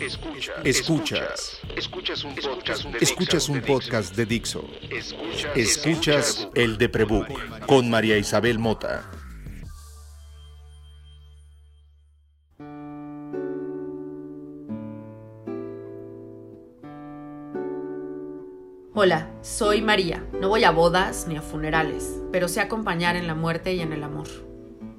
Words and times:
Escuchas. 0.00 0.56
Escuchas. 0.64 1.60
Escuchas 1.76 2.24
un 2.24 2.34
podcast 2.34 2.84
de 2.84 2.98
Escuchas 3.00 3.48
un 3.50 3.54
Dixo. 3.60 3.66
podcast 3.72 4.16
de 4.16 4.24
Dixo. 4.26 4.64
Escuchas. 4.90 5.56
Escuchas 5.56 6.48
el 6.54 6.78
de 6.78 6.88
Prebook 6.88 7.66
con 7.66 7.90
María 7.90 8.16
Isabel 8.16 8.58
Mota. 8.58 9.04
Hola, 18.94 19.28
soy 19.42 19.82
María. 19.82 20.24
No 20.40 20.48
voy 20.48 20.64
a 20.64 20.70
bodas 20.70 21.26
ni 21.28 21.36
a 21.36 21.42
funerales, 21.42 22.20
pero 22.32 22.48
sé 22.48 22.60
acompañar 22.60 23.16
en 23.16 23.26
la 23.26 23.34
muerte 23.34 23.74
y 23.74 23.80
en 23.80 23.92
el 23.92 24.02
amor. 24.02 24.26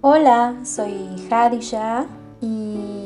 Hola, 0.01 0.55
soy 0.63 0.93
Hadisha 1.29 2.05
y 2.41 3.00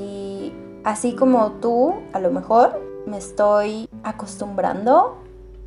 así 0.86 1.14
como 1.16 1.52
tú, 1.62 1.94
a 2.14 2.20
lo 2.20 2.32
mejor 2.32 2.80
me 3.06 3.18
estoy 3.18 3.90
acostumbrando 4.04 5.18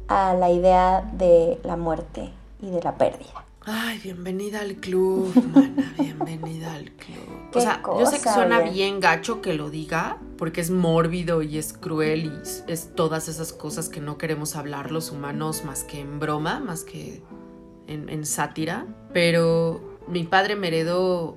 a 0.08 0.32
la 0.34 0.50
idea 0.50 1.02
de 1.12 1.60
la 1.64 1.76
muerte 1.76 2.30
y 2.62 2.70
de 2.70 2.80
la 2.82 2.96
pérdida. 2.96 3.44
Ay, 3.70 3.98
bienvenida 3.98 4.60
al 4.60 4.76
club, 4.76 5.30
mana, 5.54 5.92
bienvenida 5.98 6.72
al 6.72 6.90
club. 6.92 7.18
O 7.54 7.60
sea, 7.60 7.82
yo 7.98 8.06
sé 8.06 8.16
que 8.22 8.30
suena 8.30 8.60
bien 8.60 8.98
gacho 9.00 9.42
que 9.42 9.52
lo 9.52 9.68
diga, 9.68 10.16
porque 10.38 10.62
es 10.62 10.70
mórbido 10.70 11.42
y 11.42 11.58
es 11.58 11.74
cruel 11.74 12.24
y 12.26 12.42
es- 12.42 12.64
es 12.66 12.94
todas 12.94 13.28
esas 13.28 13.52
cosas 13.52 13.88
que 13.90 14.00
no 14.00 14.16
queremos 14.16 14.56
hablar 14.56 14.90
los 14.90 15.10
humanos 15.10 15.64
más 15.64 15.84
que 15.84 16.00
en 16.00 16.18
broma, 16.18 16.60
más 16.60 16.84
que 16.84 17.22
en, 17.88 18.08
en 18.08 18.24
sátira. 18.24 18.86
Pero 19.12 19.80
mi 20.08 20.24
padre 20.24 20.56
me 20.56 20.68
heredó 20.68 21.36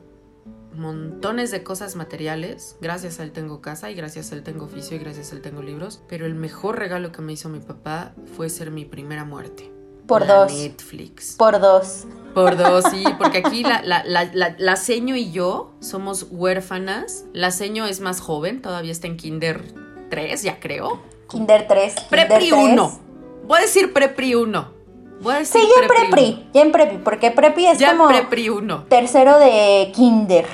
montones 0.75 1.51
de 1.51 1.63
cosas 1.63 1.95
materiales. 1.95 2.77
Gracias 2.81 3.19
a 3.19 3.23
él 3.23 3.31
tengo 3.31 3.61
casa 3.61 3.91
y 3.91 3.95
gracias 3.95 4.31
a 4.31 4.35
él 4.35 4.43
tengo 4.43 4.65
oficio 4.65 4.95
y 4.95 4.99
gracias 4.99 5.31
a 5.31 5.35
él 5.35 5.41
tengo 5.41 5.61
libros. 5.61 6.01
Pero 6.07 6.25
el 6.25 6.35
mejor 6.35 6.79
regalo 6.79 7.11
que 7.11 7.21
me 7.21 7.33
hizo 7.33 7.49
mi 7.49 7.59
papá 7.59 8.13
fue 8.35 8.49
ser 8.49 8.71
mi 8.71 8.85
primera 8.85 9.25
muerte. 9.25 9.71
Por 10.07 10.25
La 10.25 10.35
dos. 10.35 10.53
Netflix. 10.53 11.35
Por 11.37 11.59
dos. 11.59 12.05
Por 12.33 12.55
dos, 12.57 12.85
sí, 12.91 13.03
porque 13.17 13.39
aquí 13.39 13.61
la, 13.63 13.81
la, 13.83 14.03
la, 14.05 14.23
la, 14.33 14.55
la 14.57 14.75
seño 14.77 15.15
y 15.17 15.31
yo 15.31 15.73
somos 15.81 16.27
huérfanas. 16.31 17.25
La 17.33 17.51
seño 17.51 17.85
es 17.85 17.99
más 17.99 18.21
joven, 18.21 18.61
todavía 18.61 18.91
está 18.93 19.07
en 19.07 19.17
Kinder 19.17 19.61
3, 20.09 20.41
ya 20.43 20.59
creo. 20.59 21.01
Kinder 21.29 21.67
3. 21.67 21.95
Prepri 22.09 22.51
1. 22.53 22.99
Voy 23.47 23.57
a 23.57 23.61
decir 23.61 23.91
Prepri 23.91 24.35
1. 24.35 24.81
Voy 25.21 25.35
a 25.35 25.39
decir 25.39 25.61
Sí, 25.61 25.67
ya 25.75 25.81
en 25.83 25.87
Prepri. 25.87 26.49
Ya 26.53 26.61
en 26.61 26.71
Prepri, 26.71 26.97
porque 26.99 27.31
Prepri 27.31 27.65
es 27.67 27.77
uno. 27.77 27.81
Ya 27.81 27.97
como 27.97 28.07
Prepri 28.09 28.49
1. 28.49 28.85
tercero 28.89 29.37
de 29.37 29.91
Kinder. 29.93 30.45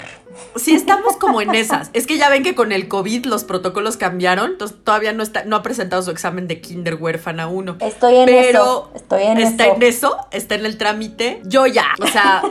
Sí, 0.55 0.75
estamos 0.75 1.17
como 1.17 1.41
en 1.41 1.53
esas. 1.55 1.89
Es 1.93 2.07
que 2.07 2.17
ya 2.17 2.29
ven 2.29 2.43
que 2.43 2.55
con 2.55 2.71
el 2.71 2.87
COVID 2.87 3.25
los 3.25 3.43
protocolos 3.43 3.97
cambiaron, 3.97 4.51
entonces 4.51 4.77
todavía 4.83 5.13
no, 5.13 5.23
está, 5.23 5.45
no 5.45 5.55
ha 5.55 5.63
presentado 5.63 6.01
su 6.01 6.11
examen 6.11 6.47
de 6.47 6.61
Kinder 6.61 6.95
huérfana 6.95 7.47
1. 7.47 7.77
Estoy 7.79 8.15
en 8.15 8.25
Pero 8.25 8.47
eso. 8.49 8.91
Estoy 8.95 9.23
en 9.23 9.37
está 9.37 9.65
eso. 9.65 9.75
en 9.75 9.83
eso, 9.83 10.17
está 10.31 10.55
en 10.55 10.65
el 10.65 10.77
trámite. 10.77 11.41
Yo 11.45 11.67
ya, 11.67 11.87
o 11.99 12.07
sea, 12.07 12.41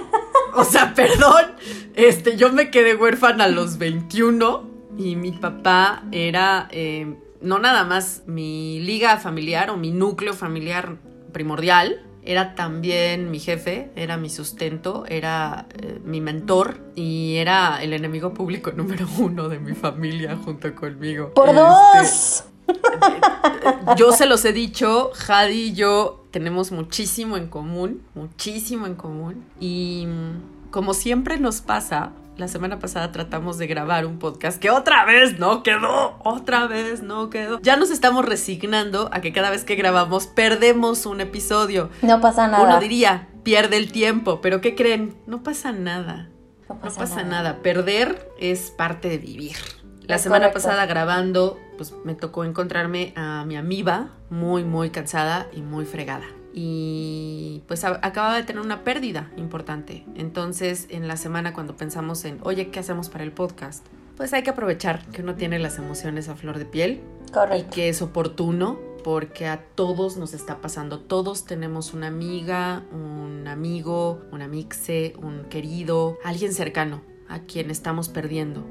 o 0.55 0.65
sea, 0.65 0.95
perdón, 0.95 1.53
este, 1.95 2.37
yo 2.37 2.53
me 2.53 2.71
quedé 2.71 2.95
huérfana 2.95 3.45
a 3.45 3.49
los 3.49 3.79
21 3.79 4.71
y 4.99 5.17
mi 5.17 5.33
papá 5.33 6.05
era 6.13 6.69
eh, 6.71 7.17
no 7.41 7.59
nada 7.59 7.85
más 7.85 8.23
mi 8.27 8.81
liga 8.81 9.19
familiar 9.19 9.71
o 9.71 9.77
mi 9.77 9.91
núcleo 9.91 10.35
familiar 10.35 10.97
primordial. 11.33 12.03
Era 12.27 12.55
también 12.55 13.31
mi 13.31 13.39
jefe, 13.39 13.91
era 13.95 14.17
mi 14.17 14.29
sustento, 14.29 15.05
era 15.09 15.67
eh, 15.75 16.01
mi 16.05 16.21
mentor 16.21 16.81
y 16.97 17.37
era 17.37 17.83
el 17.83 17.93
enemigo 17.93 18.35
público 18.35 18.73
número 18.77 19.07
uno 19.19 19.49
de 19.49 19.59
mi 19.59 19.75
familia 19.75 20.37
junto 20.37 20.75
conmigo. 20.75 21.33
Por 21.35 21.49
Este, 21.49 21.61
dos. 21.61 22.45
yo 23.97 24.13
se 24.13 24.27
los 24.27 24.45
he 24.45 24.53
dicho, 24.53 25.13
Jadi 25.15 25.67
y 25.67 25.73
yo 25.75 26.27
tenemos 26.33 26.73
muchísimo 26.73 27.37
en 27.37 27.47
común, 27.47 28.03
muchísimo 28.15 28.87
en 28.87 28.97
común. 28.97 29.45
Y 29.61 30.07
mm, 30.07 30.71
como 30.71 30.95
siempre 30.95 31.39
nos 31.39 31.61
pasa, 31.61 32.13
la 32.37 32.49
semana 32.49 32.79
pasada 32.79 33.13
tratamos 33.13 33.57
de 33.59 33.67
grabar 33.67 34.05
un 34.07 34.19
podcast 34.19 34.61
que 34.61 34.71
otra 34.71 35.05
vez 35.07 35.39
no 35.39 35.63
quedó, 35.63 36.19
otra 36.23 36.67
vez 36.67 37.03
no 37.03 37.31
quedó. 37.31 37.61
Ya 37.63 37.77
nos 37.77 37.91
estamos 37.91 38.25
resignando 38.27 39.09
a 39.13 39.21
que 39.21 39.33
cada 39.33 39.51
vez 39.51 39.65
que 39.65 39.75
grabamos 39.75 40.27
perdemos 40.27 41.07
un 41.07 41.21
episodio. 41.21 41.89
No 42.03 42.21
pasa 42.21 42.47
nada. 42.47 42.63
Uno 42.65 42.79
diría, 42.81 43.29
pierde 43.43 43.79
el 43.79 43.91
tiempo, 43.91 44.41
pero 44.43 44.61
¿qué 44.61 44.75
creen? 44.75 45.17
No 45.27 45.43
pasa 45.43 45.73
nada. 45.73 46.29
No 46.69 46.75
No 46.75 46.81
pasa 46.81 47.23
nada. 47.23 47.63
Perder 47.63 48.31
es 48.39 48.71
parte 48.71 49.09
de 49.09 49.19
vivir. 49.19 49.57
La 50.03 50.17
Es 50.17 50.23
semana 50.23 50.49
correcto. 50.51 50.69
pasada 50.69 50.87
grabando, 50.87 51.59
pues 51.79 51.95
me 52.05 52.15
tocó 52.15 52.45
encontrarme 52.45 53.13
a 53.17 53.45
mi 53.47 53.57
amiga 53.57 54.11
muy, 54.31 54.63
muy 54.63 54.91
cansada 54.91 55.47
y 55.53 55.63
muy 55.63 55.85
fregada. 55.85 56.27
Y 56.59 57.63
pues 57.69 57.85
a- 57.85 58.01
acababa 58.03 58.35
de 58.37 58.43
tener 58.43 58.63
una 58.63 58.83
pérdida 58.83 59.31
importante. 59.37 60.07
Entonces, 60.15 60.87
en 60.89 61.07
la 61.07 61.19
semana 61.19 61.53
cuando 61.53 61.77
pensamos 61.77 62.25
en, 62.25 62.39
oye, 62.45 62.71
¿qué 62.71 62.81
hacemos 62.81 63.11
para 63.11 63.25
el 63.25 63.31
podcast? 63.33 63.85
Pues 64.17 64.33
hay 64.33 64.43
que 64.43 64.49
aprovechar 64.51 65.05
que 65.09 65.21
uno 65.21 65.35
tiene 65.35 65.59
las 65.59 65.77
emociones 65.77 66.31
a 66.31 66.35
flor 66.35 66.59
de 66.59 66.65
piel 66.65 67.03
y 67.29 67.31
Correcto. 67.33 67.71
que 67.75 67.91
es 67.91 68.01
oportuno 68.01 68.79
porque 69.05 69.47
a 69.47 69.61
todos 69.75 70.17
nos 70.17 70.33
está 70.33 70.63
pasando. 70.63 70.99
Todos 71.01 71.45
tenemos 71.45 71.93
una 71.93 72.07
amiga, 72.07 72.85
un 72.91 73.47
amigo, 73.47 74.23
un 74.33 74.41
amixe, 74.41 75.13
un 75.23 75.45
querido, 75.51 76.17
alguien 76.25 76.55
cercano 76.55 77.03
a 77.29 77.41
quien 77.41 77.71
estamos 77.71 78.09
perdiendo. 78.09 78.65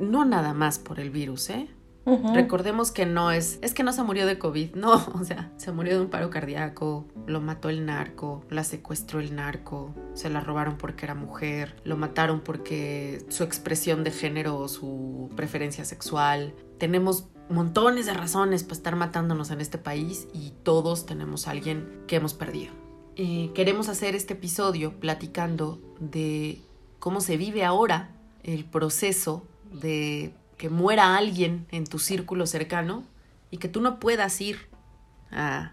No 0.00 0.24
nada 0.24 0.54
más 0.54 0.78
por 0.78 0.98
el 0.98 1.10
virus, 1.10 1.50
¿eh? 1.50 1.68
Recordemos 2.04 2.90
que 2.90 3.06
no 3.06 3.30
es, 3.30 3.58
es 3.62 3.74
que 3.74 3.84
no 3.84 3.92
se 3.92 4.02
murió 4.02 4.26
de 4.26 4.38
COVID, 4.38 4.74
no, 4.74 4.94
o 5.14 5.24
sea, 5.24 5.52
se 5.56 5.72
murió 5.72 5.94
de 5.94 6.00
un 6.00 6.10
paro 6.10 6.30
cardíaco, 6.30 7.06
lo 7.26 7.40
mató 7.40 7.68
el 7.68 7.86
narco, 7.86 8.44
la 8.50 8.64
secuestró 8.64 9.20
el 9.20 9.36
narco, 9.36 9.94
se 10.14 10.28
la 10.28 10.40
robaron 10.40 10.76
porque 10.78 11.06
era 11.06 11.14
mujer, 11.14 11.76
lo 11.84 11.96
mataron 11.96 12.40
porque 12.40 13.24
su 13.28 13.44
expresión 13.44 14.04
de 14.04 14.10
género 14.10 14.58
o 14.58 14.68
su 14.68 15.30
preferencia 15.36 15.84
sexual. 15.84 16.54
Tenemos 16.78 17.26
montones 17.48 18.06
de 18.06 18.14
razones 18.14 18.64
para 18.64 18.74
estar 18.74 18.96
matándonos 18.96 19.50
en 19.50 19.60
este 19.60 19.78
país 19.78 20.26
y 20.32 20.52
todos 20.62 21.06
tenemos 21.06 21.46
a 21.46 21.52
alguien 21.52 22.02
que 22.06 22.16
hemos 22.16 22.34
perdido. 22.34 22.72
Queremos 23.14 23.88
hacer 23.88 24.14
este 24.14 24.32
episodio 24.32 24.98
platicando 24.98 25.78
de 26.00 26.62
cómo 26.98 27.20
se 27.20 27.36
vive 27.36 27.62
ahora 27.62 28.10
el 28.42 28.64
proceso 28.64 29.44
de 29.70 30.34
que 30.62 30.70
muera 30.70 31.16
alguien 31.16 31.66
en 31.72 31.82
tu 31.82 31.98
círculo 31.98 32.46
cercano 32.46 33.02
y 33.50 33.56
que 33.56 33.66
tú 33.66 33.80
no 33.80 33.98
puedas 33.98 34.40
ir 34.40 34.68
a 35.32 35.72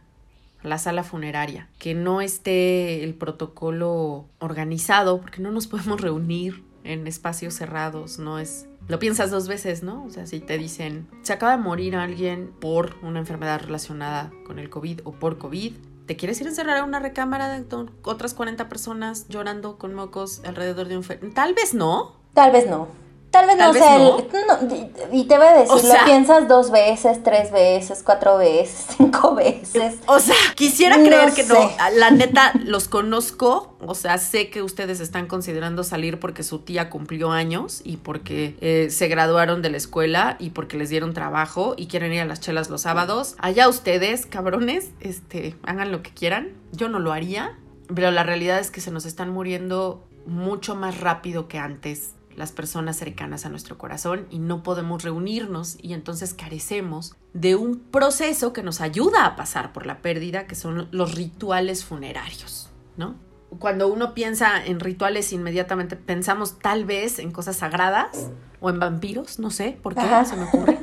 la 0.64 0.80
sala 0.80 1.04
funeraria, 1.04 1.70
que 1.78 1.94
no 1.94 2.22
esté 2.22 3.04
el 3.04 3.14
protocolo 3.14 4.26
organizado, 4.40 5.22
porque 5.22 5.44
no 5.44 5.52
nos 5.52 5.68
podemos 5.68 6.02
reunir 6.02 6.64
en 6.84 7.06
espacios 7.06 7.54
cerrados, 7.54 8.18
no 8.18 8.40
es... 8.40 8.68
Lo 8.88 8.98
piensas 8.98 9.30
dos 9.30 9.48
veces, 9.48 9.84
¿no? 9.84 10.04
O 10.06 10.10
sea, 10.10 10.26
si 10.26 10.40
te 10.40 10.58
dicen, 10.58 11.08
se 11.22 11.34
acaba 11.34 11.56
de 11.56 11.62
morir 11.62 11.96
alguien 11.96 12.52
por 12.60 12.96
una 13.04 13.20
enfermedad 13.20 13.62
relacionada 13.62 14.32
con 14.48 14.58
el 14.58 14.72
COVID 14.72 15.02
o 15.04 15.12
por 15.12 15.38
COVID, 15.38 15.74
¿te 16.08 16.16
quieres 16.16 16.42
ir 16.42 16.48
a 16.48 16.50
encerrar 16.50 16.78
a 16.78 16.84
una 16.84 17.00
recámara 17.00 17.48
de 17.50 17.64
otras 18.02 18.34
40 18.34 18.68
personas 18.70 19.28
llorando 19.28 19.78
con 19.78 19.94
mocos 19.94 20.42
alrededor 20.46 20.88
de 20.88 20.98
un... 20.98 21.04
Tal 21.36 21.54
vez 21.54 21.76
no, 21.76 22.16
Tal 22.34 22.52
vez 22.52 22.68
no. 22.68 22.88
Tal 23.32 23.46
vez 23.46 23.58
Tal 23.58 23.68
no 23.68 23.74
vez 23.74 23.84
sea 23.84 23.98
no. 24.00 24.18
el. 24.18 24.26
no, 24.70 24.76
y- 25.16 25.24
te 25.26 25.38
voy 25.38 25.46
a 25.46 25.54
decir, 25.54 25.72
O 25.72 25.78
sea- 25.78 26.00
lo 26.00 26.06
piensas 26.06 26.48
dos 26.48 26.72
veces, 26.72 27.22
tres 27.24 27.52
veces, 27.52 28.02
cuatro 28.04 28.38
veces, 28.38 28.86
cinco 28.98 29.36
veces. 29.36 29.98
O 30.08 30.20
sea, 30.20 30.36
quisiera 30.56 30.96
creer 30.98 31.32
que 31.34 31.44
no. 31.44 31.54
sé. 31.56 31.76
La 31.96 32.10
neta, 32.10 32.54
los 32.66 32.88
conozco. 32.88 33.76
O 33.86 33.94
sea, 33.96 34.18
sé 34.18 34.50
que 34.50 34.62
ustedes 34.64 35.00
están 35.00 35.28
considerando 35.28 35.84
salir 35.84 36.20
porque 36.20 36.42
su 36.44 36.60
tía 36.60 36.90
cumplió 36.90 37.32
años 37.32 37.82
y 37.84 37.98
porque 37.98 38.56
eh, 38.62 38.88
se 38.90 39.08
graduaron 39.08 39.62
de 39.62 39.70
la 39.70 39.78
escuela 39.78 40.36
y 40.40 40.50
porque 40.50 40.78
les 40.78 40.90
dieron 40.90 41.14
trabajo 41.14 41.76
y 41.78 41.88
quieren 41.88 42.12
ir 42.12 42.22
a 42.22 42.26
las 42.26 42.40
chelas 42.40 42.70
los 42.70 42.82
sábados. 42.82 43.36
Allá 43.40 43.70
ustedes, 43.70 44.26
cabrones, 44.26 44.90
este, 45.02 45.56
hagan 45.64 45.92
lo 45.92 46.02
que 46.02 46.12
quieran. 46.12 46.50
Yo 46.72 46.90
no 46.90 47.00
lo 47.00 47.12
haría. 47.14 47.58
Pero 47.94 48.12
la 48.12 48.24
realidad 48.24 48.60
es 48.60 48.70
que 48.72 48.82
se 48.82 48.92
nos 48.92 49.06
están 49.06 49.30
muriendo 49.30 50.04
mucho 50.26 50.76
más 50.76 51.00
rápido 51.00 51.48
que 51.48 51.58
antes 51.58 52.14
las 52.40 52.52
personas 52.52 52.96
cercanas 52.98 53.46
a 53.46 53.50
nuestro 53.50 53.78
corazón 53.78 54.26
y 54.32 54.40
no 54.40 54.64
podemos 54.64 55.04
reunirnos 55.04 55.78
y 55.82 55.94
entonces 55.94 56.34
carecemos 56.34 57.14
de 57.34 57.56
un 57.56 57.78
proceso 57.80 58.54
que 58.54 58.64
nos 58.64 58.82
ayuda 58.82 59.26
a 59.26 59.36
pasar 59.36 59.74
por 59.74 59.86
la 59.86 60.02
pérdida, 60.02 60.48
que 60.48 60.56
son 60.56 60.88
los 60.92 61.14
rituales 61.14 61.86
funerarios, 61.86 62.70
¿no? 62.98 63.16
Cuando 63.60 63.88
uno 63.92 64.14
piensa 64.14 64.64
en 64.66 64.80
rituales, 64.80 65.34
inmediatamente 65.34 65.96
pensamos 65.96 66.60
tal 66.60 66.86
vez 66.86 67.20
en 67.20 67.32
cosas 67.32 67.58
sagradas 67.58 68.30
o 68.62 68.70
en 68.70 68.80
vampiros, 68.80 69.38
no 69.40 69.50
sé 69.52 69.78
por 69.82 69.94
qué, 69.96 70.02
Ajá. 70.02 70.24
se 70.26 70.36
me 70.36 70.44
ocurre. 70.46 70.80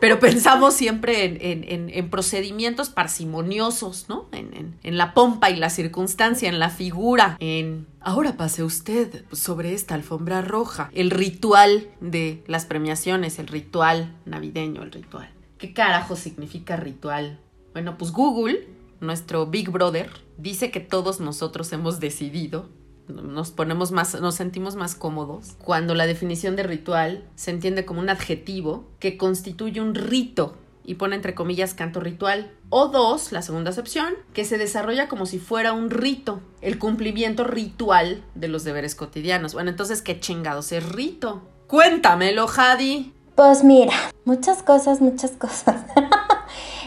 Pero 0.00 0.18
pensamos 0.20 0.74
siempre 0.74 1.24
en, 1.24 1.38
en- 1.40 1.64
en- 1.64 1.90
en 1.90 2.10
procedimientos 2.10 2.88
parsimoniosos, 2.90 4.08
¿no? 4.08 4.26
En, 4.32 4.54
en- 4.54 4.78
en 4.82 4.96
la 4.98 5.12
pompa 5.14 5.50
y 5.50 5.56
la 5.56 5.70
circunstancia, 5.70 6.48
en 6.48 6.58
la 6.58 6.70
figura, 6.70 7.36
en 7.40 7.86
Ahora 8.06 8.36
pase 8.36 8.62
usted 8.62 9.24
sobre 9.32 9.72
esta 9.72 9.94
alfombra 9.94 10.42
roja. 10.42 10.90
El 10.92 11.10
ritual 11.10 11.88
de 12.02 12.44
las 12.46 12.66
premiaciones, 12.66 13.38
el 13.38 13.46
ritual 13.46 14.14
navideño, 14.26 14.82
el 14.82 14.92
ritual. 14.92 15.30
¿Qué 15.56 15.72
carajo 15.72 16.14
significa 16.14 16.76
ritual? 16.76 17.40
Bueno, 17.72 17.96
pues 17.96 18.12
Google, 18.12 18.68
nuestro 19.00 19.46
Big 19.46 19.70
Brother, 19.70 20.10
dice 20.36 20.70
que 20.70 20.80
todos 20.80 21.20
nosotros 21.20 21.72
hemos 21.72 21.98
decidido 21.98 22.68
nos 23.08 23.50
ponemos 23.50 23.92
más, 23.92 24.18
nos 24.20 24.34
sentimos 24.34 24.76
más 24.76 24.94
cómodos 24.94 25.56
cuando 25.58 25.94
la 25.94 26.06
definición 26.06 26.56
de 26.56 26.62
ritual 26.62 27.24
se 27.34 27.50
entiende 27.50 27.84
como 27.84 28.00
un 28.00 28.08
adjetivo 28.08 28.88
que 28.98 29.18
constituye 29.18 29.80
un 29.80 29.94
rito 29.94 30.56
y 30.84 30.94
pone 30.94 31.16
entre 31.16 31.34
comillas 31.34 31.74
canto 31.74 32.00
ritual. 32.00 32.52
O 32.70 32.88
dos, 32.88 33.32
la 33.32 33.42
segunda 33.42 33.70
acepción, 33.70 34.14
que 34.32 34.44
se 34.44 34.58
desarrolla 34.58 35.08
como 35.08 35.26
si 35.26 35.38
fuera 35.38 35.72
un 35.72 35.90
rito, 35.90 36.40
el 36.60 36.78
cumplimiento 36.78 37.44
ritual 37.44 38.22
de 38.34 38.48
los 38.48 38.64
deberes 38.64 38.94
cotidianos. 38.94 39.54
Bueno, 39.54 39.70
entonces, 39.70 40.02
¿qué 40.02 40.20
chingados 40.20 40.72
es 40.72 40.88
rito? 40.88 41.42
Cuéntamelo, 41.66 42.46
Jadi. 42.46 43.12
Pues 43.34 43.64
mira, 43.64 43.94
muchas 44.24 44.62
cosas, 44.62 45.00
muchas 45.00 45.32
cosas. 45.32 45.76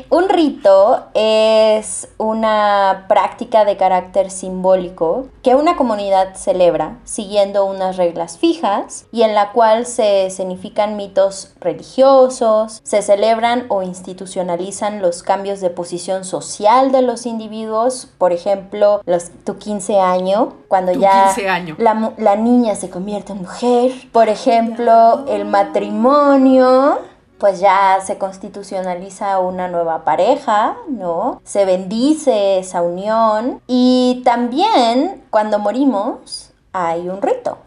Un 0.10 0.30
rito 0.30 1.04
es 1.14 2.08
una 2.18 3.06
práctica 3.10 3.66
de 3.66 3.76
carácter 3.76 4.32
simbólico 4.32 5.28
que 5.44 5.56
una 5.56 5.76
comunidad 5.76 6.36
celebra 6.36 6.98
siguiendo 7.04 7.66
unas 7.66 7.98
reglas 7.98 8.38
fijas 8.38 9.06
y 9.12 9.24
en 9.24 9.36
la 9.36 9.52
cual 9.52 9.86
se 9.86 10.30
significan 10.30 10.96
mitos 10.96 11.54
religiosos, 11.60 12.80
se 12.84 13.02
celebran 13.02 13.66
o 13.68 13.84
institucionalizan 13.84 15.02
los 15.02 15.24
cambios 15.24 15.60
de 15.60 15.72
posición 15.72 16.24
social 16.24 16.94
de 16.94 17.02
los 17.02 17.26
individuos, 17.26 18.08
por 18.18 18.32
ejemplo, 18.32 19.02
los, 19.06 19.32
tu 19.44 19.58
15 19.58 20.00
año, 20.00 20.54
cuando 20.70 20.94
ya 20.94 21.36
La, 21.78 22.14
la 22.18 22.36
niña 22.38 22.76
se 22.76 22.90
convierte 22.90 23.34
en 23.34 23.40
mujer, 23.40 23.92
por 24.14 24.30
ejemplo, 24.30 25.26
el 25.28 25.44
matrimonio 25.44 27.00
pues 27.40 27.60
ya 27.60 28.00
se 28.06 28.18
constitucionaliza 28.18 29.40
una 29.40 29.68
nueva 29.68 30.04
pareja, 30.04 30.78
¿no? 30.90 31.42
Se 31.44 31.66
bendice 31.66 32.60
esa 32.60 32.82
unión 32.82 33.62
y 33.68 34.22
también 34.26 35.24
cuando 35.30 35.60
morimos 35.60 36.52
hay 36.74 37.10
un 37.10 37.22
rito, 37.22 37.60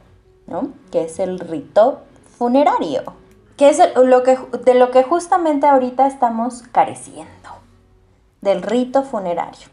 ¿no? 0.46 0.69
Que 0.90 1.05
es 1.05 1.19
el 1.19 1.38
rito 1.38 2.00
funerario, 2.38 3.14
que 3.56 3.69
es 3.69 3.78
lo 3.96 4.22
que, 4.22 4.38
de 4.64 4.75
lo 4.75 4.90
que 4.90 5.05
justamente 5.05 5.67
ahorita 5.67 6.06
estamos 6.06 6.62
careciendo, 6.73 7.28
del 8.40 8.62
rito 8.62 9.02
funerario. 9.05 9.69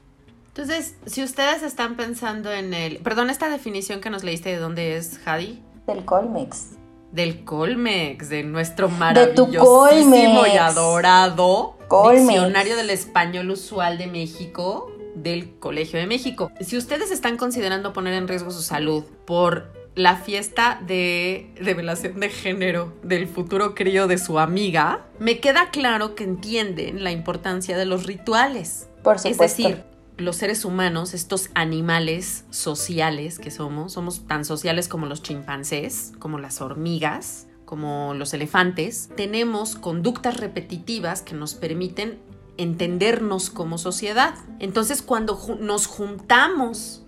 Entonces, 0.49 0.95
si 1.05 1.23
ustedes 1.23 1.61
están 1.61 1.95
pensando 1.95 2.51
en 2.51 2.73
el... 2.73 2.97
Perdón, 2.99 3.29
esta 3.29 3.47
definición 3.47 4.01
que 4.01 4.09
nos 4.09 4.23
leíste, 4.23 4.49
¿de 4.49 4.57
dónde 4.57 4.97
es, 4.97 5.19
Jadi? 5.19 5.63
Del 5.85 6.03
Colmex 6.03 6.76
del 7.11 7.43
Colmex, 7.43 8.29
de 8.29 8.43
nuestro 8.43 8.89
maravillosísimo 8.89 10.45
y 10.45 10.57
adorado 10.57 11.77
Diccionario 11.89 12.75
del 12.75 12.89
Español 12.89 13.49
Usual 13.49 13.97
de 13.97 14.07
México 14.07 14.91
del 15.15 15.57
Colegio 15.57 15.99
de 15.99 16.05
México. 16.05 16.51
Si 16.59 16.77
ustedes 16.77 17.11
están 17.11 17.37
considerando 17.37 17.93
poner 17.93 18.13
en 18.13 18.27
riesgo 18.27 18.51
su 18.51 18.61
salud 18.61 19.03
por 19.25 19.73
la 19.95 20.17
fiesta 20.17 20.79
de 20.85 21.51
revelación 21.55 22.19
de 22.19 22.29
género 22.29 22.93
del 23.01 23.27
futuro 23.27 23.73
crío 23.73 24.07
de 24.07 24.17
su 24.17 24.37
amiga, 24.37 25.05
me 25.17 25.39
queda 25.39 25.71
claro 25.71 26.13
que 26.13 26.23
entienden 26.23 27.03
la 27.03 27.11
importancia 27.11 27.77
de 27.77 27.85
los 27.85 28.05
rituales. 28.05 28.89
Por 29.01 29.17
supuesto. 29.17 29.43
Es 29.43 29.57
decir, 29.57 29.83
los 30.17 30.35
seres 30.37 30.65
humanos, 30.65 31.13
estos 31.13 31.49
animales 31.53 32.45
sociales 32.49 33.39
que 33.39 33.51
somos, 33.51 33.93
somos 33.93 34.27
tan 34.27 34.45
sociales 34.45 34.87
como 34.87 35.05
los 35.05 35.21
chimpancés, 35.21 36.13
como 36.19 36.39
las 36.39 36.61
hormigas, 36.61 37.47
como 37.65 38.13
los 38.13 38.33
elefantes, 38.33 39.09
tenemos 39.15 39.75
conductas 39.75 40.37
repetitivas 40.37 41.21
que 41.21 41.35
nos 41.35 41.53
permiten 41.53 42.17
entendernos 42.57 43.49
como 43.49 43.77
sociedad. 43.77 44.33
Entonces 44.59 45.01
cuando 45.01 45.39
nos 45.59 45.85
juntamos 45.85 47.03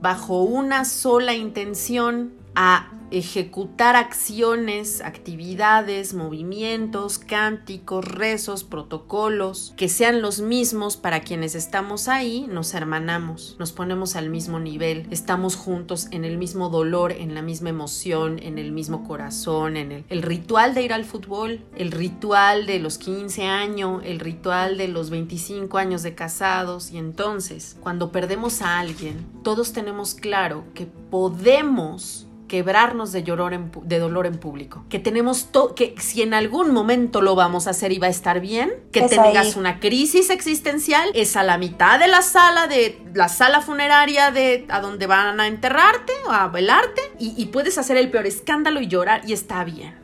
bajo 0.00 0.42
una 0.42 0.84
sola 0.84 1.34
intención 1.34 2.32
a 2.54 2.92
ejecutar 3.18 3.94
acciones, 3.94 5.00
actividades, 5.00 6.14
movimientos, 6.14 7.18
cánticos, 7.18 8.04
rezos, 8.04 8.64
protocolos, 8.64 9.72
que 9.76 9.88
sean 9.88 10.20
los 10.20 10.40
mismos 10.40 10.96
para 10.96 11.20
quienes 11.20 11.54
estamos 11.54 12.08
ahí, 12.08 12.46
nos 12.48 12.74
hermanamos, 12.74 13.54
nos 13.60 13.70
ponemos 13.70 14.16
al 14.16 14.30
mismo 14.30 14.58
nivel, 14.58 15.06
estamos 15.10 15.54
juntos 15.54 16.08
en 16.10 16.24
el 16.24 16.38
mismo 16.38 16.70
dolor, 16.70 17.12
en 17.12 17.34
la 17.34 17.42
misma 17.42 17.68
emoción, 17.68 18.40
en 18.42 18.58
el 18.58 18.72
mismo 18.72 19.04
corazón, 19.06 19.76
en 19.76 19.92
el, 19.92 20.04
el 20.08 20.22
ritual 20.22 20.74
de 20.74 20.82
ir 20.82 20.92
al 20.92 21.04
fútbol, 21.04 21.60
el 21.76 21.92
ritual 21.92 22.66
de 22.66 22.80
los 22.80 22.98
15 22.98 23.44
años, 23.44 24.02
el 24.04 24.18
ritual 24.18 24.76
de 24.76 24.88
los 24.88 25.10
25 25.10 25.78
años 25.78 26.02
de 26.02 26.16
casados. 26.16 26.90
Y 26.90 26.98
entonces, 26.98 27.76
cuando 27.80 28.10
perdemos 28.10 28.60
a 28.60 28.80
alguien, 28.80 29.24
todos 29.44 29.72
tenemos 29.72 30.14
claro 30.14 30.64
que 30.74 30.86
podemos 30.86 32.26
quebrarnos 32.48 33.03
de, 33.12 33.22
de 33.22 33.98
dolor 33.98 34.26
en 34.26 34.38
público. 34.38 34.84
Que 34.88 34.98
tenemos 34.98 35.52
todo, 35.52 35.74
que 35.74 35.94
si 35.98 36.22
en 36.22 36.34
algún 36.34 36.72
momento 36.72 37.20
lo 37.20 37.34
vamos 37.34 37.66
a 37.66 37.70
hacer 37.70 37.92
y 37.92 37.98
va 37.98 38.06
a 38.08 38.10
estar 38.10 38.40
bien, 38.40 38.72
que 38.92 39.02
tengas 39.02 39.56
una 39.56 39.80
crisis 39.80 40.30
existencial, 40.30 41.10
es 41.14 41.36
a 41.36 41.42
la 41.42 41.58
mitad 41.58 41.98
de 41.98 42.08
la 42.08 42.22
sala, 42.22 42.66
de 42.66 43.00
la 43.14 43.28
sala 43.28 43.60
funeraria 43.60 44.30
de 44.30 44.66
a 44.68 44.80
donde 44.80 45.06
van 45.06 45.40
a 45.40 45.46
enterrarte 45.46 46.12
o 46.26 46.30
a 46.30 46.48
velarte, 46.48 47.02
y, 47.18 47.34
y 47.36 47.46
puedes 47.46 47.78
hacer 47.78 47.96
el 47.96 48.10
peor 48.10 48.26
escándalo 48.26 48.80
y 48.80 48.86
llorar 48.86 49.22
y 49.26 49.32
está 49.32 49.64
bien. 49.64 49.94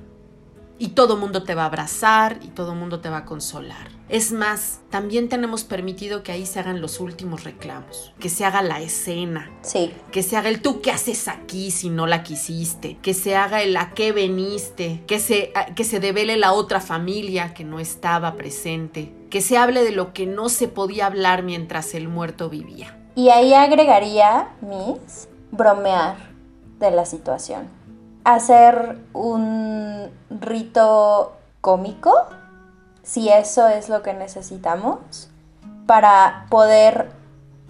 Y 0.78 0.88
todo 0.88 1.16
mundo 1.16 1.42
te 1.42 1.54
va 1.54 1.64
a 1.64 1.66
abrazar 1.66 2.38
y 2.42 2.48
todo 2.48 2.74
mundo 2.74 3.00
te 3.00 3.10
va 3.10 3.18
a 3.18 3.24
consolar. 3.24 3.99
Es 4.10 4.32
más, 4.32 4.80
también 4.90 5.28
tenemos 5.28 5.62
permitido 5.62 6.24
que 6.24 6.32
ahí 6.32 6.44
se 6.44 6.58
hagan 6.58 6.80
los 6.80 6.98
últimos 6.98 7.44
reclamos, 7.44 8.12
que 8.18 8.28
se 8.28 8.44
haga 8.44 8.60
la 8.60 8.80
escena. 8.80 9.48
Sí. 9.62 9.94
Que 10.10 10.24
se 10.24 10.36
haga 10.36 10.48
el 10.48 10.62
tú 10.62 10.80
qué 10.80 10.90
haces 10.90 11.28
aquí 11.28 11.70
si 11.70 11.90
no 11.90 12.08
la 12.08 12.24
quisiste, 12.24 12.98
que 13.02 13.14
se 13.14 13.36
haga 13.36 13.62
el 13.62 13.76
a 13.76 13.92
qué 13.94 14.10
veniste, 14.10 15.04
que 15.06 15.20
se, 15.20 15.52
que 15.76 15.84
se 15.84 16.00
devele 16.00 16.36
la 16.36 16.52
otra 16.52 16.80
familia 16.80 17.54
que 17.54 17.62
no 17.62 17.78
estaba 17.78 18.34
presente, 18.34 19.14
que 19.30 19.40
se 19.40 19.56
hable 19.56 19.84
de 19.84 19.92
lo 19.92 20.12
que 20.12 20.26
no 20.26 20.48
se 20.48 20.66
podía 20.66 21.06
hablar 21.06 21.44
mientras 21.44 21.94
el 21.94 22.08
muerto 22.08 22.50
vivía. 22.50 22.98
Y 23.14 23.28
ahí 23.28 23.54
agregaría, 23.54 24.48
Miss, 24.60 25.28
bromear 25.52 26.16
de 26.80 26.90
la 26.90 27.06
situación. 27.06 27.68
Hacer 28.24 28.98
un 29.12 30.10
rito 30.30 31.36
cómico 31.60 32.12
si 33.10 33.28
eso 33.28 33.66
es 33.66 33.88
lo 33.88 34.02
que 34.02 34.14
necesitamos 34.14 35.28
para 35.86 36.46
poder 36.48 37.10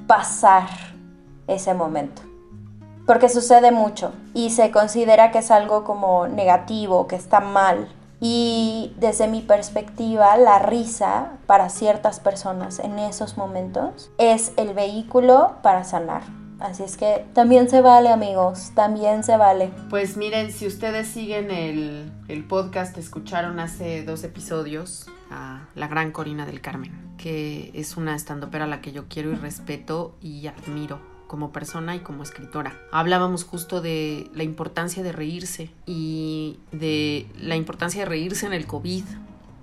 pasar 0.06 0.68
ese 1.46 1.72
momento. 1.72 2.20
Porque 3.06 3.30
sucede 3.30 3.70
mucho 3.70 4.12
y 4.34 4.50
se 4.50 4.70
considera 4.70 5.30
que 5.30 5.38
es 5.38 5.50
algo 5.50 5.82
como 5.84 6.28
negativo, 6.28 7.06
que 7.06 7.16
está 7.16 7.40
mal. 7.40 7.88
Y 8.20 8.94
desde 8.98 9.28
mi 9.28 9.40
perspectiva, 9.40 10.36
la 10.36 10.58
risa 10.58 11.30
para 11.46 11.70
ciertas 11.70 12.20
personas 12.20 12.78
en 12.78 12.98
esos 12.98 13.38
momentos 13.38 14.10
es 14.18 14.52
el 14.58 14.74
vehículo 14.74 15.54
para 15.62 15.84
sanar. 15.84 16.22
Así 16.60 16.82
es 16.82 16.96
que 16.96 17.24
también 17.32 17.70
se 17.70 17.80
vale, 17.80 18.10
amigos, 18.10 18.72
también 18.74 19.24
se 19.24 19.36
vale. 19.36 19.70
Pues 19.88 20.16
miren, 20.16 20.52
si 20.52 20.66
ustedes 20.66 21.08
siguen 21.08 21.50
el, 21.50 22.12
el 22.28 22.44
podcast, 22.44 22.96
escucharon 22.98 23.58
hace 23.60 24.04
dos 24.04 24.24
episodios 24.24 25.06
a 25.30 25.68
la 25.74 25.88
gran 25.88 26.12
Corina 26.12 26.44
del 26.44 26.60
Carmen, 26.60 26.92
que 27.16 27.70
es 27.74 27.96
una 27.96 28.14
estandopera 28.14 28.64
a 28.64 28.68
la 28.68 28.82
que 28.82 28.92
yo 28.92 29.06
quiero 29.08 29.32
y 29.32 29.36
respeto 29.36 30.14
y 30.20 30.46
admiro 30.46 31.00
como 31.26 31.52
persona 31.52 31.94
y 31.94 32.00
como 32.00 32.24
escritora. 32.24 32.76
Hablábamos 32.90 33.44
justo 33.44 33.80
de 33.80 34.28
la 34.34 34.42
importancia 34.42 35.04
de 35.04 35.12
reírse 35.12 35.70
y 35.86 36.58
de 36.72 37.26
la 37.38 37.54
importancia 37.54 38.00
de 38.00 38.06
reírse 38.06 38.46
en 38.46 38.52
el 38.52 38.66
COVID 38.66 39.04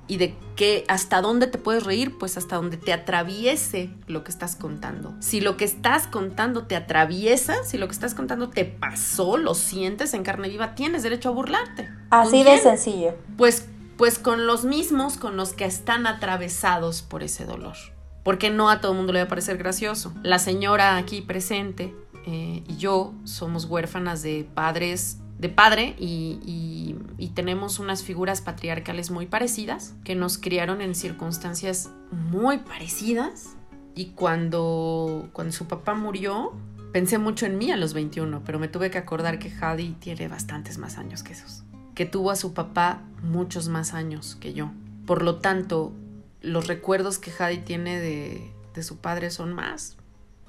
y 0.07 0.17
de 0.17 0.35
que 0.55 0.85
hasta 0.87 1.21
dónde 1.21 1.47
te 1.47 1.57
puedes 1.57 1.83
reír, 1.83 2.17
pues 2.17 2.37
hasta 2.37 2.55
donde 2.55 2.77
te 2.77 2.93
atraviese 2.93 3.89
lo 4.07 4.23
que 4.23 4.31
estás 4.31 4.55
contando. 4.55 5.13
Si 5.19 5.41
lo 5.41 5.57
que 5.57 5.65
estás 5.65 6.07
contando 6.07 6.63
te 6.63 6.75
atraviesa, 6.75 7.63
si 7.63 7.77
lo 7.77 7.87
que 7.87 7.93
estás 7.93 8.13
contando 8.13 8.49
te 8.49 8.65
pasó, 8.65 9.37
lo 9.37 9.53
sientes 9.53 10.13
en 10.13 10.23
carne 10.23 10.49
viva, 10.49 10.75
tienes 10.75 11.03
derecho 11.03 11.29
a 11.29 11.33
burlarte. 11.33 11.89
Así 12.09 12.43
de 12.43 12.57
sencillo. 12.57 13.15
Pues 13.37 13.65
pues 13.97 14.19
con 14.19 14.45
los 14.45 14.63
mismos 14.63 15.17
con 15.17 15.35
los 15.35 15.53
que 15.53 15.65
están 15.65 16.05
atravesados 16.05 17.01
por 17.01 17.23
ese 17.23 17.45
dolor. 17.45 17.75
Porque 18.23 18.49
no 18.49 18.69
a 18.69 18.79
todo 18.79 18.91
el 18.91 18.97
mundo 18.97 19.13
le 19.13 19.19
va 19.19 19.25
a 19.25 19.29
parecer 19.29 19.57
gracioso. 19.57 20.13
La 20.21 20.37
señora 20.37 20.97
aquí 20.97 21.21
presente 21.21 21.95
eh, 22.25 22.63
y 22.67 22.77
yo 22.77 23.13
somos 23.23 23.65
huérfanas 23.65 24.21
de 24.21 24.47
padres, 24.53 25.17
de 25.37 25.49
padre 25.49 25.95
y, 25.99 26.95
tenemos 27.35 27.77
unas 27.77 28.01
figuras 28.01 28.41
patriarcales 28.41 29.11
muy 29.11 29.27
parecidas 29.27 29.93
que 30.03 30.15
nos 30.15 30.39
criaron 30.39 30.81
en 30.81 30.95
circunstancias 30.95 31.91
muy 32.11 32.57
parecidas. 32.57 33.55
Y 33.93 34.07
cuando, 34.15 35.29
cuando 35.33 35.53
su 35.53 35.67
papá 35.67 35.93
murió, 35.93 36.53
Pensé 36.91 37.17
mucho 37.17 37.45
en 37.45 37.57
mí 37.57 37.71
a 37.71 37.77
los 37.77 37.93
21, 37.93 38.41
pero 38.45 38.59
me 38.59 38.67
tuve 38.67 38.89
que 38.89 38.97
acordar 38.97 39.39
que 39.39 39.53
Hadi 39.53 39.93
tiene 39.99 40.27
bastantes 40.27 40.77
más 40.77 40.97
años 40.97 41.21
que 41.21 41.33
esos. 41.33 41.63
Que 41.93 42.05
tuvo 42.05 42.31
a 42.31 42.35
su 42.35 42.53
papá 42.53 43.03
muchos 43.21 43.67
más 43.67 43.93
años 43.93 44.35
que 44.39 44.53
yo. 44.53 44.71
Por 45.05 45.21
lo 45.21 45.35
tanto, 45.35 45.93
los 46.41 46.67
recuerdos 46.67 47.19
que 47.19 47.31
Hadi 47.37 47.59
tiene 47.59 47.99
de, 47.99 48.53
de 48.73 48.83
su 48.83 48.97
padre 48.97 49.31
son 49.31 49.53
más. 49.53 49.97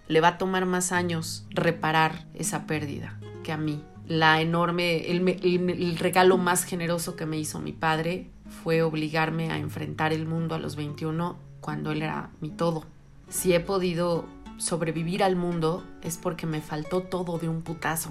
Le 0.07 0.21
va 0.21 0.29
a 0.29 0.39
tomar 0.39 0.65
más 0.65 0.93
años 0.93 1.47
reparar 1.51 2.27
esa 2.35 2.67
pérdida 2.67 3.19
que 3.43 3.53
a 3.53 3.57
mí. 3.57 3.85
La 4.09 4.41
enorme, 4.41 5.11
el, 5.11 5.99
regalo 5.99 6.39
más 6.39 6.65
generoso 6.65 7.15
que 7.15 7.27
me 7.27 7.39
hizo 7.39 7.61
mi 7.61 7.73
padre 7.73 8.31
fue 8.63 8.81
obligarme 8.81 9.51
a 9.51 9.59
enfrentar 9.59 10.15
el 10.15 10.25
mundo 10.25 10.55
a 10.55 10.59
los 10.59 10.77
21 10.77 11.37
cuando 11.61 11.93
él 11.93 12.01
era 12.01 12.31
mi 12.41 12.49
todo. 12.49 12.87
Si 13.29 13.53
he 13.53 13.61
podido 13.61 14.25
sobrevivir 14.57 15.23
al 15.23 15.37
mundo 15.37 15.85
es 16.03 16.17
porque 16.17 16.47
me 16.47 16.63
faltó 16.63 17.03
todo 17.03 17.37
de 17.39 17.51
un 17.51 17.61
putazo. 17.61 18.11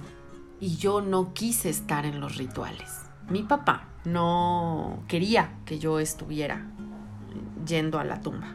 Y 0.60 0.78
yo 0.78 1.02
no 1.02 1.34
quise 1.34 1.70
estar 1.70 2.06
en 2.06 2.20
los 2.20 2.38
rituales. 2.38 3.02
Mi 3.28 3.42
papá 3.42 3.88
no 4.06 5.04
quería 5.08 5.58
que 5.66 5.80
yo 5.80 6.00
estuviera 6.00 6.68
yendo 7.66 7.98
a 7.98 8.04
la 8.04 8.22
tumba. 8.22 8.54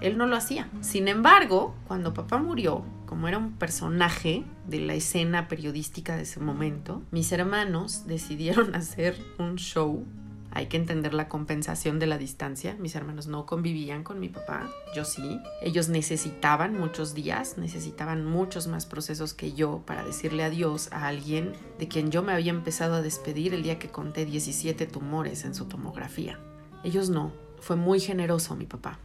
Él 0.00 0.16
no 0.16 0.26
lo 0.26 0.36
hacía. 0.36 0.68
Sin 0.80 1.08
embargo, 1.08 1.74
cuando 1.88 2.14
papá 2.14 2.38
murió, 2.38 2.84
como 3.14 3.28
era 3.28 3.38
un 3.38 3.52
personaje 3.52 4.42
de 4.66 4.80
la 4.80 4.94
escena 4.94 5.46
periodística 5.46 6.16
de 6.16 6.22
ese 6.22 6.40
momento, 6.40 7.00
mis 7.12 7.30
hermanos 7.30 8.08
decidieron 8.08 8.74
hacer 8.74 9.16
un 9.38 9.54
show. 9.54 10.04
Hay 10.50 10.66
que 10.66 10.78
entender 10.78 11.14
la 11.14 11.28
compensación 11.28 12.00
de 12.00 12.08
la 12.08 12.18
distancia. 12.18 12.74
Mis 12.80 12.96
hermanos 12.96 13.28
no 13.28 13.46
convivían 13.46 14.02
con 14.02 14.18
mi 14.18 14.30
papá, 14.30 14.68
yo 14.96 15.04
sí. 15.04 15.38
Ellos 15.62 15.90
necesitaban 15.90 16.76
muchos 16.76 17.14
días, 17.14 17.56
necesitaban 17.56 18.24
muchos 18.24 18.66
más 18.66 18.84
procesos 18.84 19.32
que 19.32 19.52
yo 19.52 19.84
para 19.86 20.02
decirle 20.02 20.42
adiós 20.42 20.90
a 20.90 21.06
alguien 21.06 21.52
de 21.78 21.86
quien 21.86 22.10
yo 22.10 22.24
me 22.24 22.32
había 22.32 22.50
empezado 22.50 22.96
a 22.96 23.00
despedir 23.00 23.54
el 23.54 23.62
día 23.62 23.78
que 23.78 23.90
conté 23.90 24.26
17 24.26 24.88
tumores 24.88 25.44
en 25.44 25.54
su 25.54 25.66
tomografía. 25.66 26.40
Ellos 26.82 27.10
no. 27.10 27.32
Fue 27.60 27.76
muy 27.76 28.00
generoso 28.00 28.56
mi 28.56 28.66
papá 28.66 28.98